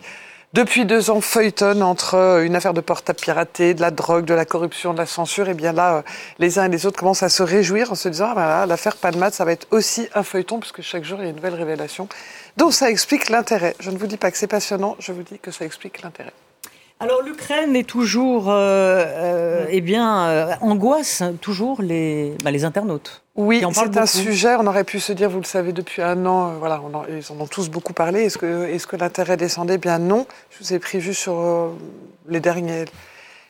[0.52, 4.44] depuis deux ans, feuilletonne entre une affaire de portable piraté, de la drogue, de la
[4.44, 5.48] corruption, de la censure.
[5.48, 6.02] Et eh bien là,
[6.38, 9.34] les uns et les autres commencent à se réjouir en se disant, ah l'affaire Palmade,
[9.34, 12.08] ça va être aussi un feuilleton, puisque chaque jour, il y a une nouvelle révélation.
[12.56, 13.76] Donc ça explique l'intérêt.
[13.78, 16.32] Je ne vous dis pas que c'est passionnant, je vous dis que ça explique l'intérêt.
[16.98, 23.22] Alors l'Ukraine est toujours, euh, euh, eh bien, euh, angoisse toujours les, bah, les internautes.
[23.34, 24.56] Oui, c'est un sujet.
[24.58, 26.80] On aurait pu se dire, vous le savez depuis un an, voilà,
[27.10, 28.22] ils en ont tous beaucoup parlé.
[28.22, 29.74] Est-ce que, est-ce que l'intérêt descendait?
[29.74, 30.26] Eh Bien non.
[30.50, 31.74] Je vous ai pris juste sur
[32.28, 32.86] les derniers.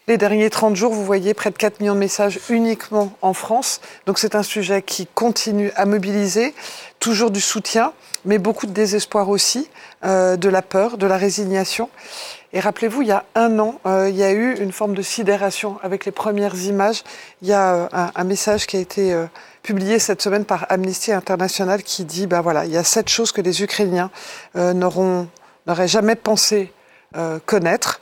[0.08, 3.80] Les derniers 30 jours, vous voyez près de 4 millions de messages uniquement en France.
[4.06, 6.52] Donc c'est un sujet qui continue à mobiliser,
[6.98, 7.92] toujours du soutien,
[8.24, 9.68] mais beaucoup de désespoir aussi,
[10.04, 11.88] de la peur, de la résignation.
[12.52, 15.02] Et rappelez-vous, il y a un an, euh, il y a eu une forme de
[15.02, 17.02] sidération avec les premières images.
[17.42, 19.26] Il y a euh, un, message qui a été euh,
[19.62, 23.32] publié cette semaine par Amnesty International qui dit, ben voilà, il y a sept choses
[23.32, 24.10] que les Ukrainiens
[24.54, 25.28] n'auront,
[25.66, 26.72] n'auraient jamais pensé
[27.46, 28.00] connaître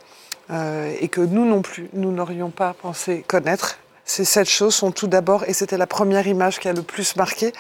[0.51, 3.79] et que nous non plus, nous n'aurions pas pensé connaître.
[4.05, 7.17] Ces sept choses sont tout d'abord, et c'était la première image qui a le plus
[7.17, 7.55] marqué,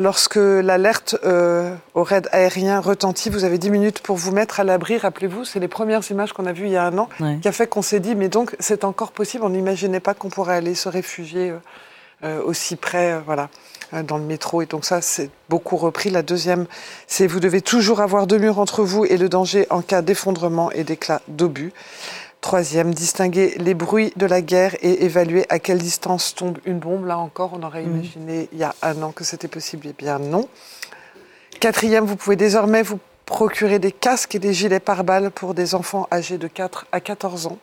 [0.00, 4.64] Lorsque l'alerte euh, au raid aérien retentit, vous avez 10 minutes pour vous mettre à
[4.64, 4.96] l'abri.
[4.96, 7.08] Rappelez-vous, c'est les premières images qu'on a vues il y a un an,
[7.42, 9.42] qui a fait qu'on s'est dit, mais donc c'est encore possible.
[9.42, 11.58] On n'imaginait pas qu'on pourrait aller se réfugier euh,
[12.22, 13.48] euh, aussi près, voilà,
[14.04, 14.62] dans le métro.
[14.62, 16.10] Et donc ça, c'est beaucoup repris.
[16.10, 16.66] La deuxième,
[17.08, 20.70] c'est vous devez toujours avoir deux murs entre vous et le danger en cas d'effondrement
[20.70, 21.72] et d'éclat d'obus.
[22.40, 27.06] Troisième, distinguer les bruits de la guerre et évaluer à quelle distance tombe une bombe.
[27.06, 27.96] Là encore, on aurait mhm.
[27.96, 29.88] imaginé il y a un an que c'était possible.
[29.90, 30.48] Eh bien non.
[31.60, 36.08] Quatrième, vous pouvez désormais vous procurer des casques et des gilets pare-balles pour des enfants
[36.12, 37.58] âgés de 4 à 14 ans.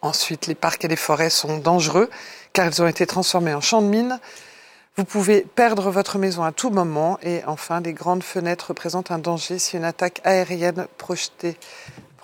[0.00, 2.08] Ensuite, les parcs et les forêts sont dangereux
[2.52, 4.18] car ils ont été transformés en champs de mines.
[4.96, 7.18] Vous pouvez perdre votre maison à tout moment.
[7.22, 11.56] Et enfin, les grandes fenêtres représentent un danger si une attaque aérienne projetée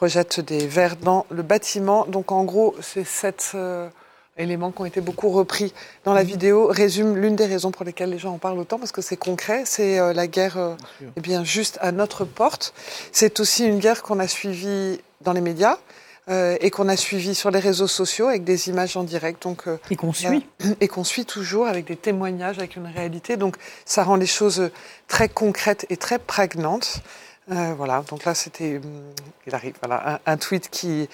[0.04, 2.04] projette des verres dans le bâtiment.
[2.04, 3.88] Donc en gros, ces sept euh,
[4.36, 5.72] éléments qui ont été beaucoup repris
[6.04, 6.28] dans la mhm.
[6.28, 9.16] vidéo résument l'une des raisons pour lesquelles les gens en parlent autant, parce que c'est
[9.16, 10.74] concret, c'est euh, la guerre euh,
[11.16, 12.74] eh bien, juste à notre porte.
[13.12, 15.78] C'est aussi une guerre qu'on a suivie dans les médias.
[16.66, 19.42] et qu'on a suivie sur les réseaux sociaux avec des images en direct.
[19.42, 20.46] Donc, et qu'on suit.
[20.80, 23.36] Et qu'on suit toujours avec des témoignages, avec une réalité.
[23.36, 24.70] Donc ça rend les choses
[25.06, 27.02] très concrètes et très prégnantes.
[27.52, 29.12] Euh, voilà, donc là, c'était, hum,
[29.46, 31.08] il arrive, voilà, un, tweet qui,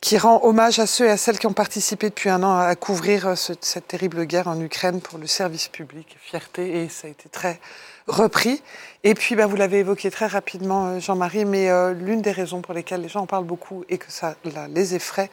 [0.00, 2.76] qui rend hommage à ceux et à celles qui ont participé depuis un an à
[2.76, 7.10] couvrir euh, cette terrible guerre en Ukraine pour le service public, fierté, et ça a
[7.10, 7.58] été très
[8.06, 8.62] repris.
[9.02, 12.74] Et puis, bah, vous l'avez évoqué très rapidement, euh, Jean-Marie, mais l'une des raisons pour
[12.74, 14.36] lesquelles les gens en parlent beaucoup et que ça
[14.68, 15.30] les effraie,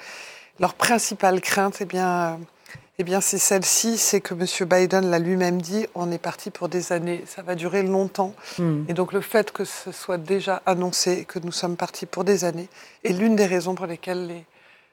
[0.59, 2.39] leur principale crainte, eh bien,
[2.99, 4.67] eh bien, c'est celle-ci, c'est que M.
[4.67, 8.33] Biden l'a lui-même dit, on est parti pour des années, ça va durer longtemps.
[8.57, 8.83] Hmm.
[8.89, 12.43] Et donc le fait que ce soit déjà annoncé, que nous sommes partis pour des
[12.43, 12.67] années,
[13.05, 14.45] est l'une des raisons pour lesquelles les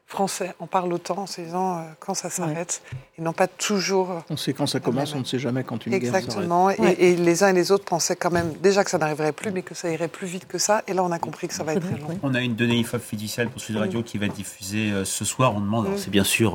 [0.06, 2.80] Français en parlent autant en se disant euh, quand ça s'arrête.
[3.18, 4.12] Ils n'ont pas toujours...
[4.12, 6.68] Euh, on sait quand ça commence, on ne sait jamais quand une Exactement.
[6.68, 6.98] guerre s'arrête.
[7.00, 9.50] Et, et, les uns et les autres pensaient quand même déjà que ça n'arriverait plus,
[9.50, 10.84] mais que ça irait plus vite que ça.
[10.86, 12.20] Et là, on a compris que ça va être très long.
[12.22, 15.24] On a une donnée IFOP fiduciale pour Sud Radio qui va être diffusée euh, ce
[15.24, 15.56] soir.
[15.56, 16.54] On demande, c'est bien sûr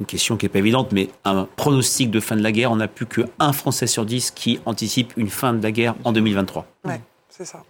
[0.00, 2.76] une question qui n'est pas évidente, mais un pronostic de fin de la guerre, on
[2.76, 6.66] n'a plus qu'un Français sur dix qui anticipe une fin de la guerre en 2023.
[6.86, 7.00] Ouais.
[7.40, 7.62] C'est ça.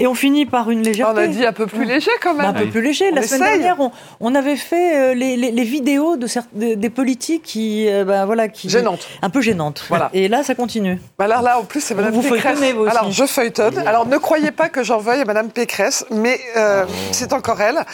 [0.00, 1.20] Et on finit par une légèreté.
[1.20, 2.46] On a dit un peu plus léger quand même.
[2.46, 3.12] un peu plus léger.
[3.12, 3.76] la semaine dernière,
[4.18, 6.26] on, avait fait euh, les, vidéos de,
[6.74, 9.84] des politiques qui, euh, ben, voilà, qui gênantes, un peu gênantes.
[9.88, 10.10] Voilà.
[10.12, 10.98] Et là, ça continue.
[11.20, 12.58] Bah alors là, en plus, c'est Madame vous Pécresse.
[12.58, 12.90] Vous aussi.
[12.90, 13.78] Alors je feuilletonne.
[13.86, 17.84] Alors ne croyez pas que j'en veuille à Madame Pécresse, mais euh, c'est encore elle.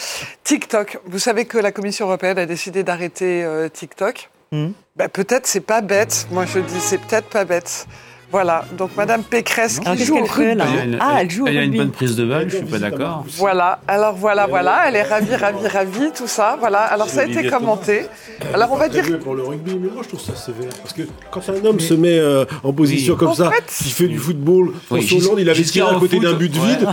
[0.44, 0.98] TikTok.
[1.04, 4.30] Vous savez que la Commission européenne a décidé d'arrêter TikTok.
[4.50, 4.70] Hmm.
[4.96, 6.26] Ben, peut-être c'est pas bête.
[6.30, 7.86] Moi, je dis c'est peut-être pas bête.
[8.32, 10.62] Voilà, donc Madame Pécresse qui joue au rugby.
[10.98, 13.26] Ah, elle joue Elle a une bonne prise de balle, je suis pas d'accord.
[13.36, 16.56] Voilà, alors voilà, voilà, elle est ravie, ravie, ravie, tout ça.
[16.58, 18.06] Voilà, alors ça a été commenté.
[18.54, 19.04] Alors on va dire.
[19.18, 20.72] pour le rugby, mais moi je trouve ça sévère.
[20.82, 24.18] Parce que quand un homme se met euh, en position comme ça, qui fait du
[24.18, 26.88] football, François Hollande, il avait tiré à côté d'un but vide.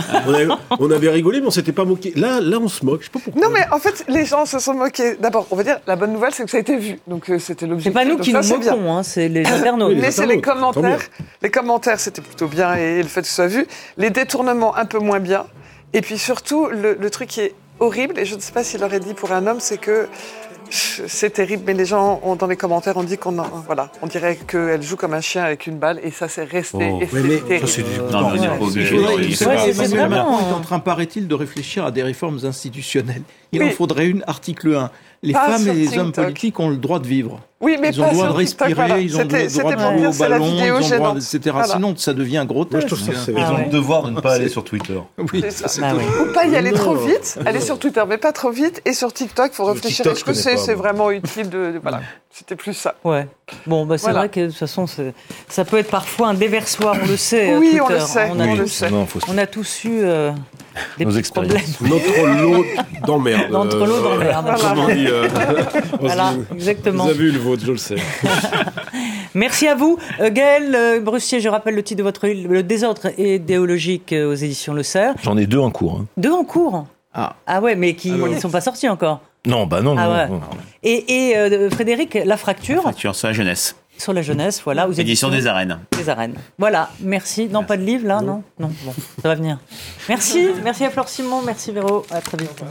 [0.78, 2.12] On avait, rigolé, mais on s'était pas moqué.
[2.16, 3.00] Là, là, on se moque.
[3.00, 3.42] Je sais pas pourquoi.
[3.42, 5.16] Non, mais en fait, les gens se sont moqués.
[5.18, 6.98] D'abord, on va dire, la bonne nouvelle, c'est que ça a été vu.
[7.06, 7.92] Donc euh, c'était l'objectif.
[7.92, 9.96] C'est pas nous qui nous moquons, hein, c'est les internautes.
[9.96, 11.00] Mais c'est les commentaires.
[11.42, 13.66] Les commentaires, c'était plutôt bien et le fait que ce soit vu.
[13.96, 15.46] Les détournements, un peu moins bien.
[15.92, 19.00] Et puis surtout, le, truc qui est horrible, et je ne sais pas s'il aurait
[19.00, 20.08] dit pour un homme, c'est que
[20.70, 23.32] c'est terrible, mais les gens ont, dans les commentaires ont dit qu'on
[23.66, 26.90] voilà, on dirait qu'elle joue comme un chien avec une balle, et ça c'est resté.
[26.92, 27.00] Oh.
[27.02, 28.30] et c'est Non,
[30.08, 33.22] mais on est en train, paraît-il, de réfléchir à des réformes institutionnelles.
[33.50, 34.90] Il en faudrait une, article 1
[35.22, 37.40] les femmes et les hommes politiques ont le droit de vivre.
[37.60, 40.12] Oui, mais ils ont le droit de respirer, ils ont le droit de jouer au
[40.12, 41.56] ballon, ils ont le droit, etc.
[41.72, 42.88] Sinon, ça devient grotesque.
[43.28, 44.98] ils ont le devoir de ne pas aller sur Twitter.
[45.32, 48.50] Oui, ça, bah Ou pas y aller trop vite, aller sur Twitter, mais pas trop
[48.50, 48.80] vite.
[48.84, 50.06] Et sur TikTok, il faut réfléchir.
[50.06, 51.78] Est-ce que c'est vraiment utile de...
[51.82, 52.00] Voilà.
[52.32, 52.94] C'était plus ça.
[53.04, 53.26] Ouais.
[53.66, 57.06] Bon, bah, c'est vrai que de toute façon, ça peut être parfois un déversoir, on
[57.06, 57.56] le sait.
[57.56, 58.30] Oui, on le sait.
[58.32, 58.84] On a, tous,
[59.28, 60.30] on a tous eu euh,
[60.98, 61.80] des Nos expériences.
[61.80, 62.64] Notre lot
[63.06, 63.50] d'emmerde.
[63.50, 64.46] Notre lot d'emmerde.
[64.90, 65.28] Euh,
[66.00, 66.34] voilà.
[66.54, 67.04] exactement.
[67.04, 67.96] Vous avez vu le vôtre, je le sais.
[69.34, 69.98] Merci à vous.
[70.20, 74.34] Euh, Gaël euh, Brussier, je rappelle le titre de votre livre, Le désordre idéologique aux
[74.34, 75.14] éditions Le Cerf.
[75.22, 76.00] J'en ai deux en cours.
[76.00, 76.06] Hein.
[76.16, 77.34] Deux en cours ah.
[77.46, 80.40] ah ouais, mais qui ne sont pas sortis encore non, bah non, ah non,
[80.82, 83.74] Et, euh, Frédéric, La Fracture La Fracture sur la jeunesse.
[84.00, 84.86] Sur la jeunesse, voilà.
[84.86, 85.78] Vous Édition des arènes.
[85.94, 86.32] Des arènes.
[86.58, 87.48] Voilà, merci.
[87.48, 89.58] Non, pas de livre là, non Non, bon, ça va venir.
[90.08, 92.62] Merci, merci à Flore Simon, merci Véro, à très vite.